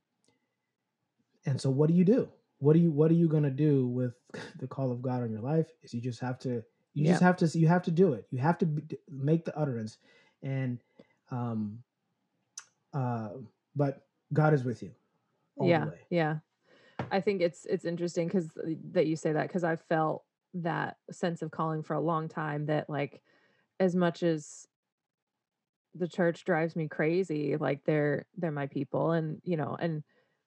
and 1.47 1.61
so 1.61 1.71
what 1.71 1.89
do 1.89 1.95
you 1.95 2.05
do? 2.05 2.29
What 2.59 2.73
do 2.75 2.79
you 2.81 2.91
what 2.91 3.11
are 3.11 3.15
you 3.15 3.29
going 3.29 3.43
to 3.43 3.51
do 3.51 3.87
with 3.87 4.15
the 4.59 4.67
call 4.67 4.91
of 4.93 5.03
god 5.03 5.23
on 5.23 5.31
your 5.31 5.41
life 5.41 5.69
is 5.83 5.95
you 5.95 6.01
just 6.01 6.21
have 6.21 6.39
to 6.41 6.63
you 6.95 7.05
just 7.05 7.21
have 7.21 7.37
to 7.39 7.47
you 7.59 7.69
have 7.69 7.83
to 7.83 7.91
do 7.91 8.13
it. 8.15 8.27
You 8.31 8.39
have 8.39 8.59
to 8.59 8.67
be, 8.67 8.97
make 9.11 9.45
the 9.45 9.57
utterance. 9.57 9.99
And 10.43 10.79
um 11.31 11.83
uh 12.97 13.29
but 13.77 14.07
god 14.33 14.55
is 14.55 14.65
with 14.65 14.83
you 14.83 14.91
yeah, 15.61 15.87
yeah. 16.11 16.37
I 17.11 17.21
think 17.21 17.41
it's 17.41 17.65
it's 17.67 17.85
interesting 17.85 18.27
because 18.27 18.49
that 18.93 19.07
you 19.07 19.17
say 19.17 19.33
that 19.33 19.49
because 19.49 19.65
I 19.65 19.77
felt 19.77 20.25
that 20.55 20.97
sense 21.11 21.43
of 21.43 21.51
calling 21.51 21.83
for 21.83 21.95
a 21.95 22.01
long 22.01 22.29
time. 22.29 22.67
That 22.67 22.89
like 22.89 23.23
as 23.79 23.95
much 23.95 24.23
as 24.23 24.67
the 25.95 26.09
church 26.09 26.45
drives 26.45 26.77
me 26.77 26.89
crazy, 26.89 27.57
like 27.57 27.85
they're 27.85 28.27
they're 28.37 28.51
my 28.51 28.67
people, 28.67 29.13
and 29.13 29.41
you 29.45 29.57
know, 29.57 29.77
and 29.79 30.03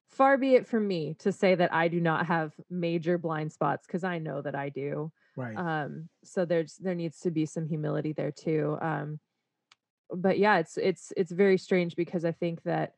far 0.09 0.37
be 0.37 0.55
it 0.55 0.67
from 0.67 0.87
me 0.87 1.15
to 1.19 1.31
say 1.31 1.55
that 1.55 1.73
I 1.73 1.87
do 1.87 2.01
not 2.01 2.25
have 2.25 2.53
major 2.69 3.17
blind 3.17 3.53
spots 3.53 3.85
because 3.85 4.03
I 4.03 4.17
know 4.19 4.41
that 4.41 4.55
I 4.55 4.69
do. 4.69 5.11
right 5.35 5.55
Um, 5.55 6.09
so 6.23 6.45
there's 6.45 6.75
there 6.77 6.95
needs 6.95 7.19
to 7.21 7.31
be 7.31 7.45
some 7.45 7.67
humility 7.67 8.13
there 8.13 8.31
too. 8.31 8.77
Um, 8.81 9.19
but 10.13 10.39
yeah, 10.39 10.59
it's 10.59 10.77
it's 10.77 11.13
it's 11.17 11.31
very 11.31 11.57
strange 11.57 11.95
because 11.95 12.25
I 12.25 12.31
think 12.31 12.63
that 12.63 12.93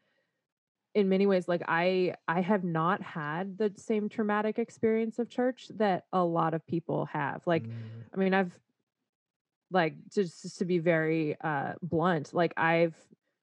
in 0.93 1.07
many 1.07 1.25
ways 1.25 1.47
like 1.47 1.61
i 1.67 2.13
i 2.27 2.41
have 2.41 2.63
not 2.63 3.01
had 3.01 3.57
the 3.57 3.71
same 3.77 4.09
traumatic 4.09 4.59
experience 4.59 5.19
of 5.19 5.29
church 5.29 5.69
that 5.75 6.03
a 6.11 6.23
lot 6.23 6.53
of 6.53 6.65
people 6.67 7.05
have 7.05 7.41
like 7.47 7.63
Mm, 7.63 7.71
i 8.13 8.17
mean 8.17 8.33
i've 8.33 8.51
like 9.71 9.95
just, 10.13 10.41
just 10.41 10.59
to 10.59 10.65
be 10.65 10.79
very 10.79 11.37
uh 11.41 11.73
blunt 11.81 12.33
like 12.33 12.53
i've 12.57 12.95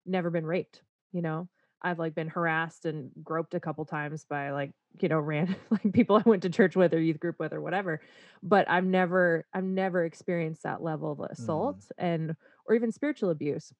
never 0.04 0.30
been 0.30 0.44
raped 0.44 0.82
you 1.12 1.22
know 1.22 1.48
i've 1.82 1.98
like 1.98 2.14
been 2.14 2.28
harassed 2.28 2.84
and 2.84 3.10
groped 3.22 3.54
a 3.54 3.60
couple 3.60 3.84
times 3.84 4.24
by 4.24 4.50
like 4.50 4.72
you 5.00 5.08
know 5.08 5.18
random 5.20 5.56
like 5.70 5.92
people 5.92 6.16
i 6.16 6.22
went 6.26 6.42
to 6.42 6.50
church 6.50 6.76
with 6.76 6.92
or 6.94 7.00
youth 7.00 7.20
group 7.20 7.36
with 7.38 7.52
or 7.52 7.60
whatever 7.60 8.00
but 8.42 8.68
i've 8.68 8.84
never 8.84 9.46
i've 9.54 9.64
never 9.64 10.04
experienced 10.04 10.62
that 10.62 10.82
level 10.82 11.12
of 11.12 11.20
assault 11.30 11.78
and 11.98 12.34
or 12.66 12.74
even 12.74 12.92
spiritual 12.92 13.30
abuse 13.30 13.72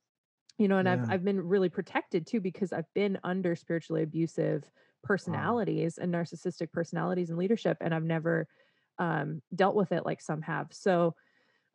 you 0.58 0.68
know 0.68 0.78
and 0.78 0.88
i've 0.88 1.04
i've 1.08 1.24
been 1.24 1.40
really 1.40 1.68
protected 1.68 2.26
too 2.26 2.40
because 2.40 2.72
i've 2.72 2.92
been 2.94 3.18
under 3.24 3.54
spiritually 3.56 4.02
abusive 4.02 4.70
personalities 5.02 5.98
and 5.98 6.12
narcissistic 6.12 6.72
personalities 6.72 7.30
and 7.30 7.38
leadership 7.38 7.76
and 7.80 7.94
i've 7.94 8.04
never 8.04 8.48
um 8.98 9.40
dealt 9.54 9.76
with 9.76 9.92
it 9.92 10.04
like 10.04 10.20
some 10.20 10.42
have 10.42 10.68
so 10.72 11.14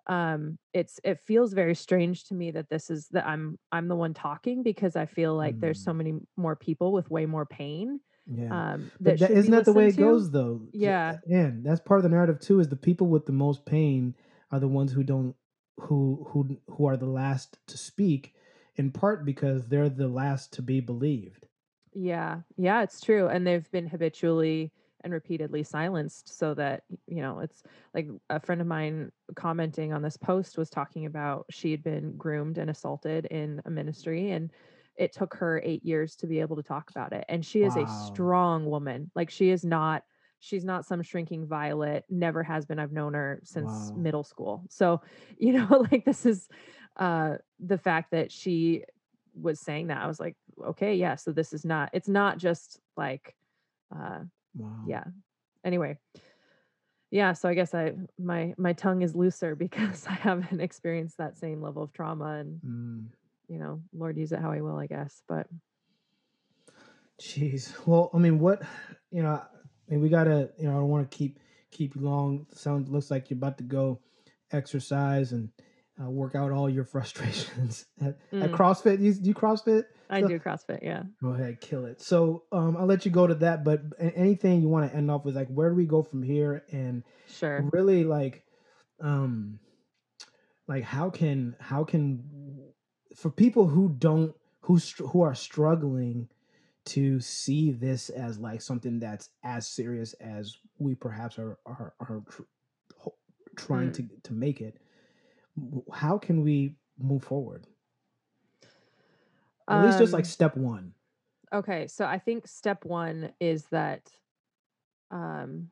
um 0.07 0.57
it's 0.73 0.99
it 1.03 1.19
feels 1.19 1.53
very 1.53 1.75
strange 1.75 2.25
to 2.25 2.33
me 2.33 2.51
that 2.51 2.69
this 2.69 2.89
is 2.89 3.07
that 3.11 3.25
i'm 3.25 3.57
i'm 3.71 3.87
the 3.87 3.95
one 3.95 4.13
talking 4.13 4.61
because 4.63 4.95
i 4.95 5.05
feel 5.05 5.35
like 5.35 5.57
there's 5.61 5.79
so 5.81 5.93
Mm, 5.93 5.93
many 5.93 6.13
more 6.35 6.55
people 6.55 6.91
with 6.91 7.09
way 7.09 7.25
more 7.25 7.45
pain 7.45 7.99
yeah 8.25 8.51
um 8.51 8.91
but 8.99 9.19
that 9.19 9.19
that 9.19 9.31
isn't 9.31 9.51
that 9.51 9.65
the 9.65 9.73
way 9.73 9.87
it 9.87 9.93
to. 9.93 9.97
goes 9.97 10.31
though? 10.31 10.61
Yeah. 10.71 11.17
and 11.29 11.65
that's 11.65 11.81
part 11.81 11.99
of 11.99 12.03
the 12.03 12.09
narrative 12.09 12.39
too 12.39 12.59
is 12.59 12.69
the 12.69 12.75
people 12.75 13.07
with 13.07 13.25
the 13.25 13.31
most 13.31 13.65
pain 13.65 14.15
are 14.51 14.59
the 14.59 14.67
ones 14.67 14.91
who 14.91 15.03
don't 15.03 15.35
who 15.79 16.25
who 16.29 16.57
who 16.71 16.85
are 16.85 16.97
the 16.97 17.05
last 17.05 17.57
to 17.67 17.77
speak 17.77 18.33
in 18.75 18.91
part 18.91 19.25
because 19.25 19.67
they're 19.67 19.89
the 19.89 20.07
last 20.07 20.53
to 20.53 20.61
be 20.61 20.79
believed. 20.79 21.47
Yeah, 21.93 22.41
yeah, 22.57 22.81
it's 22.83 23.01
true. 23.01 23.27
And 23.27 23.45
they've 23.45 23.69
been 23.71 23.87
habitually 23.87 24.71
and 25.03 25.13
repeatedly 25.13 25.63
silenced 25.63 26.37
so 26.37 26.53
that, 26.53 26.83
you 27.07 27.21
know, 27.21 27.39
it's 27.39 27.63
like 27.93 28.07
a 28.29 28.39
friend 28.39 28.61
of 28.61 28.67
mine 28.67 29.11
commenting 29.35 29.93
on 29.93 30.01
this 30.01 30.17
post 30.17 30.57
was 30.57 30.69
talking 30.69 31.05
about 31.05 31.45
she 31.49 31.71
had 31.71 31.83
been 31.83 32.15
groomed 32.17 32.57
and 32.57 32.69
assaulted 32.69 33.25
in 33.25 33.61
a 33.65 33.69
ministry 33.69 34.31
and 34.31 34.51
it 34.95 35.11
took 35.13 35.33
her 35.35 35.61
eight 35.63 35.83
years 35.83 36.15
to 36.15 36.27
be 36.27 36.39
able 36.39 36.55
to 36.55 36.63
talk 36.63 36.89
about 36.89 37.13
it. 37.13 37.25
And 37.27 37.45
she 37.45 37.63
is 37.63 37.77
a 37.77 37.85
strong 37.85 38.65
woman. 38.65 39.09
Like 39.15 39.29
she 39.29 39.49
is 39.49 39.65
not, 39.65 40.03
she's 40.39 40.63
not 40.63 40.85
some 40.85 41.01
shrinking 41.01 41.47
violet, 41.47 42.05
never 42.09 42.43
has 42.43 42.65
been. 42.65 42.79
I've 42.79 42.91
known 42.91 43.13
her 43.13 43.41
since 43.43 43.91
wow 43.95 44.01
middle 44.03 44.23
school. 44.23 44.63
So, 44.69 45.01
you 45.37 45.53
know, 45.53 45.85
like 45.91 46.05
this 46.05 46.25
is 46.25 46.47
uh 46.97 47.37
the 47.59 47.77
fact 47.77 48.11
that 48.11 48.31
she 48.31 48.83
was 49.33 49.59
saying 49.59 49.87
that, 49.87 50.01
I 50.01 50.07
was 50.07 50.19
like, 50.19 50.35
okay, 50.63 50.95
yeah, 50.95 51.15
so 51.15 51.31
this 51.31 51.53
is 51.53 51.65
not 51.65 51.89
it's 51.93 52.07
not 52.07 52.37
just 52.37 52.79
like 52.95 53.35
uh 53.95 54.19
wow. 54.55 54.83
Yeah. 54.87 55.05
Anyway, 55.63 55.97
yeah, 57.11 57.33
so 57.33 57.47
I 57.47 57.53
guess 57.53 57.73
I 57.73 57.93
my 58.19 58.53
my 58.57 58.73
tongue 58.73 59.01
is 59.01 59.15
looser 59.15 59.55
because 59.65 60.05
I 60.07 60.13
haven't 60.13 60.61
experienced 60.61 61.17
that 61.17 61.37
same 61.37 61.61
level 61.61 61.83
of 61.83 61.93
trauma 61.93 62.37
and 62.39 62.61
Mm, 62.65 63.07
you 63.47 63.59
know, 63.59 63.81
Lord 63.93 64.17
use 64.17 64.31
it 64.31 64.39
how 64.39 64.51
he 64.51 64.61
will, 64.61 64.77
I 64.77 64.87
guess. 64.87 65.21
But 65.27 65.47
jeez. 67.21 67.73
Well 67.85 68.09
i 68.13 68.17
mean 68.17 68.39
what 68.39 68.63
you 69.11 69.21
know 69.21 69.33
i 69.33 69.91
mean 69.91 70.01
we 70.01 70.09
gotta 70.09 70.49
you 70.57 70.65
know 70.65 70.71
i 70.71 70.73
don't 70.75 70.89
want 70.89 71.09
to 71.09 71.17
keep 71.17 71.39
keep 71.71 71.95
you 71.95 72.01
long. 72.01 72.45
Sounds 72.53 72.89
looks 72.89 73.11
like 73.11 73.29
you're 73.29 73.37
about 73.37 73.57
to 73.57 73.63
go 73.63 73.99
exercise 74.51 75.31
and 75.31 75.49
uh, 76.01 76.09
work 76.09 76.35
out 76.35 76.51
all 76.51 76.69
your 76.69 76.85
frustrations 76.93 77.85
at, 78.01 78.17
at 78.41 78.51
mm, 78.51 78.51
crossfit. 78.51 79.01
You 79.01 79.13
do 79.13 79.29
you 79.29 79.33
crossfit 79.33 79.85
I 80.13 80.21
do 80.21 80.39
CrossFit, 80.39 80.83
yeah. 80.83 81.03
Go 81.21 81.29
ahead, 81.29 81.59
kill 81.61 81.85
it. 81.85 82.01
So 82.01 82.43
um, 82.51 82.77
I'll 82.77 82.85
let 82.85 83.05
you 83.05 83.11
go 83.11 83.27
to 83.27 83.35
that, 83.35 83.63
but 83.63 83.81
anything 83.99 84.61
you 84.61 84.69
want 84.69 84.89
to 84.89 84.95
end 84.95 85.09
off 85.09 85.25
with, 85.25 85.35
like 85.35 85.47
where 85.47 85.69
do 85.69 85.75
we 85.75 85.85
go 85.85 86.03
from 86.03 86.23
here, 86.23 86.63
and 86.71 87.03
Sure. 87.27 87.69
really 87.71 88.03
like, 88.03 88.43
um, 88.99 89.59
like 90.67 90.83
how 90.83 91.09
can 91.09 91.55
how 91.59 91.83
can 91.83 92.23
for 93.15 93.29
people 93.29 93.67
who 93.67 93.89
don't 93.97 94.33
who 94.61 94.77
who 95.11 95.21
are 95.21 95.35
struggling 95.35 96.29
to 96.85 97.19
see 97.19 97.71
this 97.71 98.09
as 98.09 98.37
like 98.39 98.61
something 98.61 98.99
that's 98.99 99.29
as 99.43 99.67
serious 99.67 100.13
as 100.21 100.55
we 100.79 100.95
perhaps 100.95 101.37
are 101.39 101.57
are, 101.65 101.93
are 101.99 102.21
tr- 102.29 103.09
trying 103.55 103.89
Mm. 103.89 103.93
to 103.95 104.07
to 104.23 104.33
make 104.33 104.61
it. 104.61 104.77
How 105.93 106.17
can 106.17 106.41
we 106.43 106.75
move 106.97 107.23
forward? 107.23 107.67
At 109.67 109.85
least 109.85 109.99
just 109.99 110.13
like 110.13 110.21
Um, 110.21 110.29
step 110.29 110.57
one. 110.57 110.93
Okay, 111.53 111.87
so 111.87 112.05
I 112.05 112.19
think 112.19 112.47
step 112.47 112.83
one 112.83 113.31
is 113.39 113.65
that 113.65 114.09
um, 115.11 115.69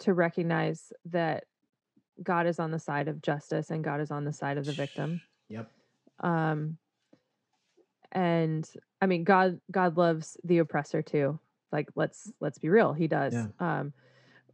to 0.00 0.12
recognize 0.12 0.92
that 1.06 1.44
God 2.22 2.46
is 2.46 2.58
on 2.58 2.70
the 2.70 2.78
side 2.78 3.08
of 3.08 3.22
justice 3.22 3.70
and 3.70 3.84
God 3.84 4.00
is 4.00 4.10
on 4.10 4.24
the 4.24 4.32
side 4.32 4.58
of 4.58 4.64
the 4.64 4.72
victim. 4.72 5.20
Yep. 5.48 5.70
Um, 6.20 6.78
and 8.12 8.68
I 9.00 9.06
mean, 9.06 9.24
God 9.24 9.60
God 9.70 9.96
loves 9.96 10.36
the 10.44 10.58
oppressor 10.58 11.02
too. 11.02 11.38
Like 11.72 11.88
let's 11.94 12.30
let's 12.40 12.58
be 12.58 12.68
real, 12.68 12.92
He 12.92 13.08
does. 13.08 13.34
Yeah. 13.34 13.46
Um, 13.58 13.92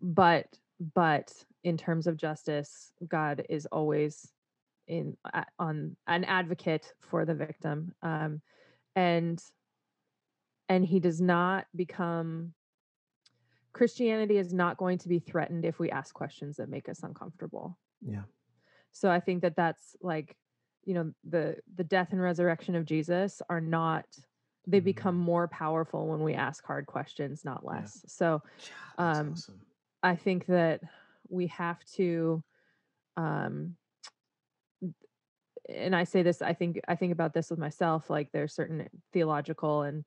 but 0.00 0.46
but 0.94 1.32
in 1.64 1.76
terms 1.76 2.06
of 2.06 2.16
justice, 2.16 2.92
God 3.06 3.44
is 3.48 3.66
always 3.66 4.30
in 4.88 5.16
on 5.58 5.96
an 6.06 6.24
advocate 6.24 6.92
for 7.00 7.24
the 7.24 7.34
victim. 7.34 7.94
Um, 8.02 8.40
and 8.96 9.42
and 10.68 10.84
he 10.84 11.00
does 11.00 11.20
not 11.20 11.66
become 11.74 12.54
Christianity 13.72 14.36
is 14.36 14.52
not 14.52 14.76
going 14.76 14.98
to 14.98 15.08
be 15.08 15.18
threatened 15.20 15.64
if 15.64 15.78
we 15.78 15.90
ask 15.90 16.12
questions 16.12 16.56
that 16.56 16.68
make 16.68 16.88
us 16.88 17.02
uncomfortable. 17.02 17.78
Yeah. 18.02 18.22
So 18.92 19.10
I 19.10 19.20
think 19.20 19.42
that 19.42 19.54
that's 19.54 19.96
like, 20.00 20.36
you 20.84 20.94
know, 20.94 21.12
the 21.24 21.56
the 21.76 21.84
death 21.84 22.08
and 22.12 22.20
resurrection 22.20 22.74
of 22.74 22.84
Jesus 22.84 23.40
are 23.48 23.60
not 23.60 24.06
they 24.66 24.80
Mhm. 24.80 24.84
become 24.84 25.16
more 25.16 25.48
powerful 25.48 26.06
when 26.08 26.22
we 26.22 26.34
ask 26.34 26.64
hard 26.64 26.86
questions, 26.86 27.44
not 27.44 27.64
Yeah. 27.64 27.70
less. 27.70 28.04
So 28.06 28.42
That's 28.98 29.20
Um, 29.20 29.30
awesome. 29.32 29.60
I 30.02 30.16
think 30.16 30.46
that 30.46 30.82
we 31.28 31.46
have 31.48 31.84
to 31.96 32.42
um 33.16 33.76
and 35.74 35.94
I 35.94 36.04
say 36.04 36.22
this 36.22 36.42
I 36.42 36.52
think 36.52 36.80
I 36.88 36.94
think 36.94 37.12
about 37.12 37.32
this 37.32 37.50
with 37.50 37.58
myself 37.58 38.10
like 38.10 38.30
there's 38.32 38.54
certain 38.54 38.88
theological 39.12 39.82
and 39.82 40.04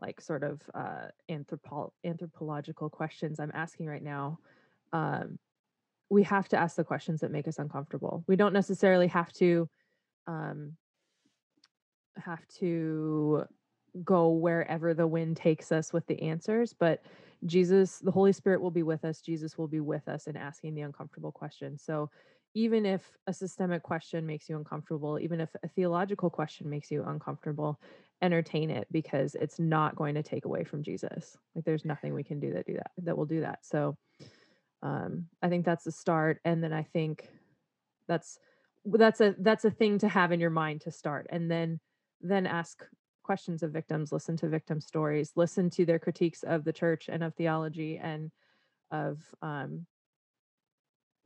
like 0.00 0.20
sort 0.20 0.42
of 0.42 0.60
uh 0.74 1.06
anthropo- 1.30 1.92
anthropological 2.04 2.90
questions 2.90 3.40
I'm 3.40 3.52
asking 3.54 3.86
right 3.86 4.02
now 4.02 4.38
um 4.92 5.38
we 6.08 6.22
have 6.22 6.48
to 6.48 6.56
ask 6.56 6.76
the 6.76 6.84
questions 6.84 7.20
that 7.22 7.32
make 7.32 7.48
us 7.48 7.58
uncomfortable. 7.58 8.22
We 8.28 8.36
don't 8.36 8.52
necessarily 8.52 9.08
have 9.08 9.32
to 9.34 9.68
um 10.26 10.72
have 12.16 12.46
to 12.58 13.44
go 14.04 14.30
wherever 14.30 14.94
the 14.94 15.06
wind 15.06 15.36
takes 15.36 15.72
us 15.72 15.92
with 15.92 16.06
the 16.06 16.20
answers 16.22 16.74
but 16.78 17.02
Jesus 17.44 17.98
the 17.98 18.10
Holy 18.10 18.32
Spirit 18.32 18.60
will 18.60 18.70
be 18.70 18.82
with 18.82 19.04
us 19.04 19.20
Jesus 19.20 19.56
will 19.56 19.68
be 19.68 19.80
with 19.80 20.08
us 20.08 20.26
in 20.26 20.36
asking 20.36 20.74
the 20.74 20.82
uncomfortable 20.82 21.32
questions. 21.32 21.82
So 21.82 22.10
even 22.56 22.86
if 22.86 23.02
a 23.26 23.34
systemic 23.34 23.82
question 23.82 24.26
makes 24.26 24.48
you 24.48 24.56
uncomfortable 24.56 25.18
even 25.20 25.40
if 25.40 25.50
a 25.62 25.68
theological 25.68 26.30
question 26.30 26.68
makes 26.68 26.90
you 26.90 27.04
uncomfortable 27.04 27.78
entertain 28.22 28.70
it 28.70 28.88
because 28.90 29.34
it's 29.34 29.58
not 29.58 29.94
going 29.94 30.14
to 30.14 30.22
take 30.22 30.46
away 30.46 30.64
from 30.64 30.82
Jesus. 30.82 31.36
Like 31.54 31.64
there's 31.64 31.84
nothing 31.84 32.14
we 32.14 32.24
can 32.24 32.40
do 32.40 32.52
that 32.54 32.66
do 32.66 32.74
that 32.74 32.90
that 32.98 33.16
will 33.16 33.26
do 33.26 33.42
that. 33.42 33.58
So 33.62 33.96
um 34.82 35.26
I 35.42 35.48
think 35.48 35.64
that's 35.64 35.84
the 35.84 35.92
start 35.92 36.40
and 36.44 36.62
then 36.62 36.72
I 36.72 36.82
think 36.82 37.28
that's 38.08 38.38
that's 38.84 39.20
a 39.20 39.34
that's 39.38 39.64
a 39.64 39.70
thing 39.70 39.98
to 39.98 40.08
have 40.08 40.32
in 40.32 40.40
your 40.40 40.50
mind 40.50 40.82
to 40.82 40.90
start 40.90 41.26
and 41.30 41.50
then 41.50 41.80
then 42.20 42.46
ask 42.46 42.84
questions 43.22 43.62
of 43.62 43.72
victims 43.72 44.12
listen 44.12 44.36
to 44.36 44.48
victim 44.48 44.80
stories 44.80 45.32
listen 45.34 45.68
to 45.70 45.84
their 45.84 45.98
critiques 45.98 46.44
of 46.44 46.62
the 46.62 46.72
church 46.72 47.08
and 47.08 47.24
of 47.24 47.34
theology 47.34 47.98
and 47.98 48.30
of 48.92 49.18
um 49.42 49.84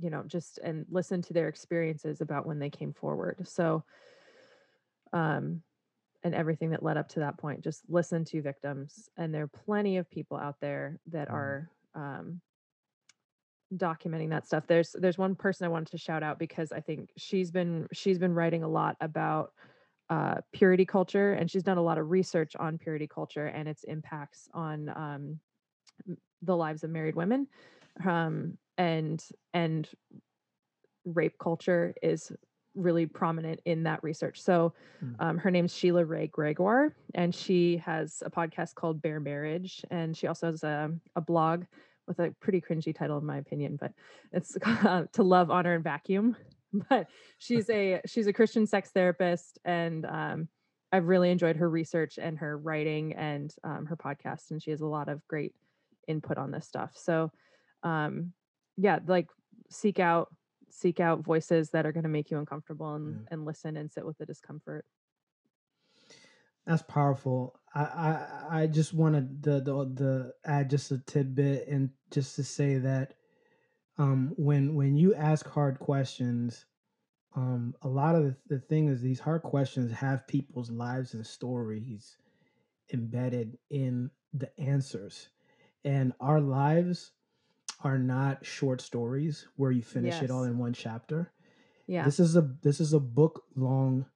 you 0.00 0.10
know 0.10 0.22
just 0.26 0.58
and 0.58 0.86
listen 0.90 1.22
to 1.22 1.32
their 1.32 1.48
experiences 1.48 2.20
about 2.20 2.46
when 2.46 2.58
they 2.58 2.70
came 2.70 2.92
forward. 2.92 3.46
So 3.46 3.84
um 5.12 5.62
and 6.22 6.34
everything 6.34 6.70
that 6.70 6.82
led 6.82 6.96
up 6.96 7.08
to 7.08 7.20
that 7.20 7.38
point 7.38 7.62
just 7.62 7.82
listen 7.88 8.24
to 8.26 8.42
victims 8.42 9.08
and 9.16 9.34
there 9.34 9.44
are 9.44 9.48
plenty 9.48 9.96
of 9.96 10.10
people 10.10 10.36
out 10.36 10.56
there 10.60 10.98
that 11.06 11.28
Mhm. 11.28 11.34
are 11.34 11.70
um 11.94 12.40
documenting 13.74 14.30
that 14.30 14.46
stuff. 14.46 14.66
There's 14.66 14.92
there's 14.98 15.18
one 15.18 15.34
person 15.34 15.64
i 15.64 15.68
wanted 15.68 15.90
to 15.92 15.98
shout 15.98 16.22
out 16.22 16.38
because 16.38 16.72
i 16.72 16.80
think 16.80 17.10
she's 17.16 17.50
been 17.50 17.86
she's 17.92 18.18
been 18.18 18.34
writing 18.34 18.62
a 18.64 18.68
lot 18.68 18.96
about 19.00 19.52
uh, 20.08 20.40
purity 20.52 20.84
culture 20.84 21.34
and 21.34 21.48
she's 21.48 21.62
done 21.62 21.78
a 21.78 21.82
lot 21.82 21.96
of 21.96 22.10
research 22.10 22.56
on 22.56 22.76
purity 22.78 23.06
culture 23.06 23.46
and 23.46 23.68
its 23.68 23.84
impacts 23.84 24.48
on 24.52 24.88
um, 24.88 25.38
the 26.42 26.56
lives 26.56 26.82
of 26.82 26.90
married 26.90 27.14
women. 27.14 27.46
Um, 28.04 28.58
and 28.80 29.22
and 29.52 29.86
rape 31.04 31.38
culture 31.38 31.94
is 32.02 32.32
really 32.74 33.04
prominent 33.04 33.60
in 33.66 33.82
that 33.82 34.02
research. 34.02 34.40
So 34.40 34.72
Mm. 35.02 35.16
um, 35.18 35.38
her 35.38 35.50
name's 35.50 35.74
Sheila 35.74 36.04
Wray 36.04 36.26
Gregoire 36.26 36.94
and 37.14 37.34
she 37.34 37.78
has 37.78 38.22
a 38.24 38.30
podcast 38.30 38.74
called 38.74 39.00
bare 39.00 39.18
marriage 39.18 39.82
and 39.90 40.16
she 40.16 40.26
also 40.26 40.46
has 40.50 40.62
a, 40.62 40.90
a 41.16 41.20
blog 41.20 41.64
with 42.06 42.18
a 42.18 42.34
pretty 42.40 42.60
cringy 42.60 42.94
title 42.94 43.16
in 43.18 43.24
my 43.24 43.38
opinion 43.38 43.76
but 43.76 43.92
it's 44.32 44.56
uh, 44.62 45.04
to 45.12 45.22
love 45.22 45.50
honor 45.50 45.74
and 45.74 45.84
vacuum. 45.84 46.36
But 46.88 47.08
she's 47.38 47.68
a 47.68 48.00
she's 48.06 48.28
a 48.28 48.32
christian 48.32 48.64
sex 48.64 48.90
therapist 48.92 49.58
and 49.64 50.06
um, 50.06 50.48
i've 50.92 51.08
really 51.08 51.30
enjoyed 51.32 51.56
her 51.56 51.68
research 51.68 52.16
and 52.16 52.38
her 52.38 52.56
writing 52.56 53.12
and 53.14 53.52
um, 53.64 53.86
her 53.86 53.96
podcast 53.96 54.52
and 54.52 54.62
she 54.62 54.70
has 54.70 54.80
a 54.80 54.86
lot 54.86 55.08
of 55.08 55.26
great 55.26 55.52
input 56.10 56.38
on 56.38 56.50
this 56.50 56.66
stuff. 56.66 56.92
So 56.96 57.30
um, 57.82 58.32
yeah 58.80 58.98
like 59.06 59.28
seek 59.70 59.98
out 59.98 60.28
seek 60.70 61.00
out 61.00 61.20
voices 61.20 61.70
that 61.70 61.86
are 61.86 61.92
going 61.92 62.04
to 62.04 62.08
make 62.08 62.30
you 62.30 62.38
uncomfortable 62.38 62.94
and, 62.94 63.20
Yeah. 63.20 63.26
and 63.30 63.44
listen 63.44 63.76
and 63.76 63.92
sit 63.92 64.06
with 64.06 64.18
the 64.18 64.26
discomfort 64.26 64.84
That's 66.66 66.82
powerful. 66.82 67.58
I 67.74 67.82
I, 67.82 68.62
I 68.62 68.66
just 68.66 68.92
wanted 68.94 69.42
the, 69.42 69.60
the 69.60 69.84
the 69.84 70.34
add 70.44 70.70
just 70.70 70.90
a 70.90 70.98
tidbit 70.98 71.68
and 71.68 71.90
just 72.10 72.36
to 72.36 72.44
say 72.44 72.78
that 72.78 73.14
um 73.98 74.34
when 74.36 74.74
when 74.74 74.96
you 74.96 75.14
ask 75.14 75.46
hard 75.48 75.78
questions, 75.80 76.66
um 77.36 77.74
a 77.82 77.88
lot 77.88 78.16
of 78.16 78.24
the, 78.24 78.36
the 78.48 78.60
thing 78.60 78.88
is 78.88 79.02
these 79.02 79.20
hard 79.20 79.42
questions 79.42 79.92
have 79.92 80.28
people's 80.28 80.70
lives 80.70 81.14
and 81.14 81.26
stories 81.26 82.18
embedded 82.92 83.58
in 83.70 84.10
the 84.32 84.58
answers. 84.60 85.30
And 85.84 86.12
our 86.20 86.40
lives 86.40 87.12
are 87.82 87.98
not 87.98 88.44
short 88.44 88.80
stories 88.80 89.46
where 89.56 89.70
you 89.70 89.82
finish 89.82 90.22
it 90.22 90.30
all 90.30 90.44
in 90.44 90.58
one 90.58 90.72
chapter. 90.72 91.32
yeah 91.86 92.04
This 92.04 92.20
is 92.20 92.36
a 92.36 92.42
this 92.62 92.80
is 92.80 92.92
a 92.92 93.00
book 93.00 93.44
long 93.56 94.06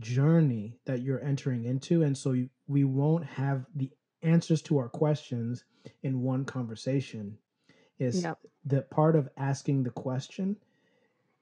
journey 0.00 0.78
that 0.86 1.02
you're 1.02 1.22
entering 1.22 1.64
into 1.64 2.02
and 2.02 2.16
so 2.16 2.32
you, 2.32 2.48
we 2.66 2.84
won't 2.84 3.24
have 3.24 3.66
the 3.76 3.90
answers 4.22 4.62
to 4.62 4.78
our 4.78 4.88
questions 4.88 5.64
in 6.02 6.22
one 6.22 6.44
conversation. 6.44 7.38
Is 7.98 8.24
Yep. 8.24 8.38
the 8.64 8.82
part 8.82 9.14
of 9.16 9.28
asking 9.36 9.82
the 9.84 9.90
question 9.90 10.56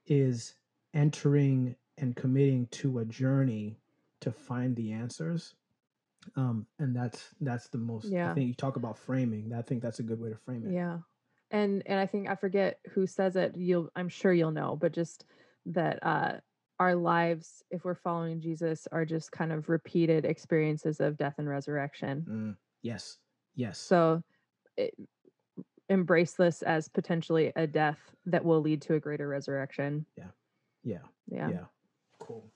is 0.05 0.55
entering 0.93 1.75
and 1.97 2.15
committing 2.15 2.67
to 2.67 2.99
a 2.99 3.05
journey 3.05 3.77
to 4.19 4.31
find 4.31 4.75
the 4.75 4.91
answers 4.91 5.55
um 6.35 6.65
and 6.79 6.95
that's 6.95 7.29
that's 7.41 7.67
the 7.69 7.77
most 7.77 8.07
i 8.07 8.15
Yeah. 8.15 8.33
think 8.33 8.47
you 8.47 8.53
talk 8.53 8.75
about 8.75 8.97
framing 8.97 9.53
i 9.53 9.61
think 9.63 9.81
that's 9.81 9.99
a 9.99 10.03
good 10.03 10.19
way 10.19 10.29
to 10.29 10.35
frame 10.35 10.65
it 10.65 10.71
Yeah. 10.73 10.99
And 11.51 11.83
and 11.85 11.99
I 11.99 12.05
think 12.05 12.29
I 12.29 12.35
forget 12.35 12.79
who 12.93 13.05
says 13.05 13.35
it. 13.35 13.55
You'll 13.55 13.89
I'm 13.95 14.09
sure 14.09 14.33
you'll 14.33 14.51
know, 14.51 14.77
but 14.79 14.93
just 14.93 15.25
that 15.67 15.99
uh 16.03 16.33
our 16.79 16.95
lives, 16.95 17.63
if 17.69 17.83
we're 17.83 17.93
following 17.93 18.39
Jesus, 18.41 18.87
are 18.91 19.05
just 19.05 19.31
kind 19.31 19.51
of 19.51 19.69
repeated 19.69 20.25
experiences 20.25 20.99
of 20.99 21.17
death 21.17 21.35
and 21.37 21.47
resurrection. 21.47 22.25
Mm, 22.27 22.55
yes 22.81 23.17
yes 23.55 23.77
So 23.79 24.23
it, 24.77 24.95
embrace 25.89 26.33
this 26.33 26.61
as 26.61 26.87
potentially 26.87 27.51
a 27.55 27.67
death 27.67 27.99
that 28.25 28.43
will 28.45 28.61
lead 28.61 28.81
to 28.83 28.95
a 28.95 28.99
greater 28.99 29.27
resurrection. 29.27 30.05
yeah 30.17 30.31
Yeah. 30.83 30.99
yeah 31.37 31.49
Yeah. 31.49 31.65
cool 32.19 32.51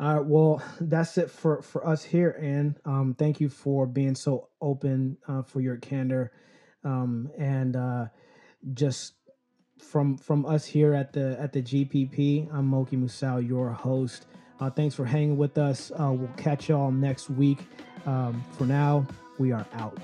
all 0.00 0.14
right 0.14 0.24
well 0.24 0.62
that's 0.80 1.18
it 1.18 1.30
for 1.30 1.60
for 1.60 1.86
us 1.86 2.04
here 2.04 2.30
and 2.40 2.78
um 2.84 3.14
thank 3.18 3.40
you 3.40 3.48
for 3.48 3.86
being 3.86 4.14
so 4.14 4.48
open 4.60 5.18
uh, 5.26 5.42
for 5.42 5.60
your 5.60 5.76
candor 5.76 6.30
um 6.84 7.28
and 7.36 7.74
uh 7.76 8.06
just 8.74 9.14
from 9.78 10.16
from 10.16 10.44
us 10.44 10.64
here 10.64 10.92
at 10.92 11.12
the 11.12 11.38
at 11.40 11.52
the 11.52 11.62
gpp 11.62 12.52
i'm 12.52 12.66
moki 12.66 12.96
musal 12.96 13.46
your 13.46 13.70
host. 13.70 14.26
Uh 14.60 14.68
thanks 14.68 14.94
for 14.94 15.04
hanging 15.04 15.36
with 15.36 15.56
us. 15.56 15.92
Uh 15.92 16.12
we'll 16.12 16.28
catch 16.36 16.68
y'all 16.68 16.90
next 16.90 17.30
week. 17.30 17.60
Um 18.06 18.44
for 18.52 18.64
now 18.64 19.06
we 19.38 19.52
are 19.52 19.66
out 19.74 19.96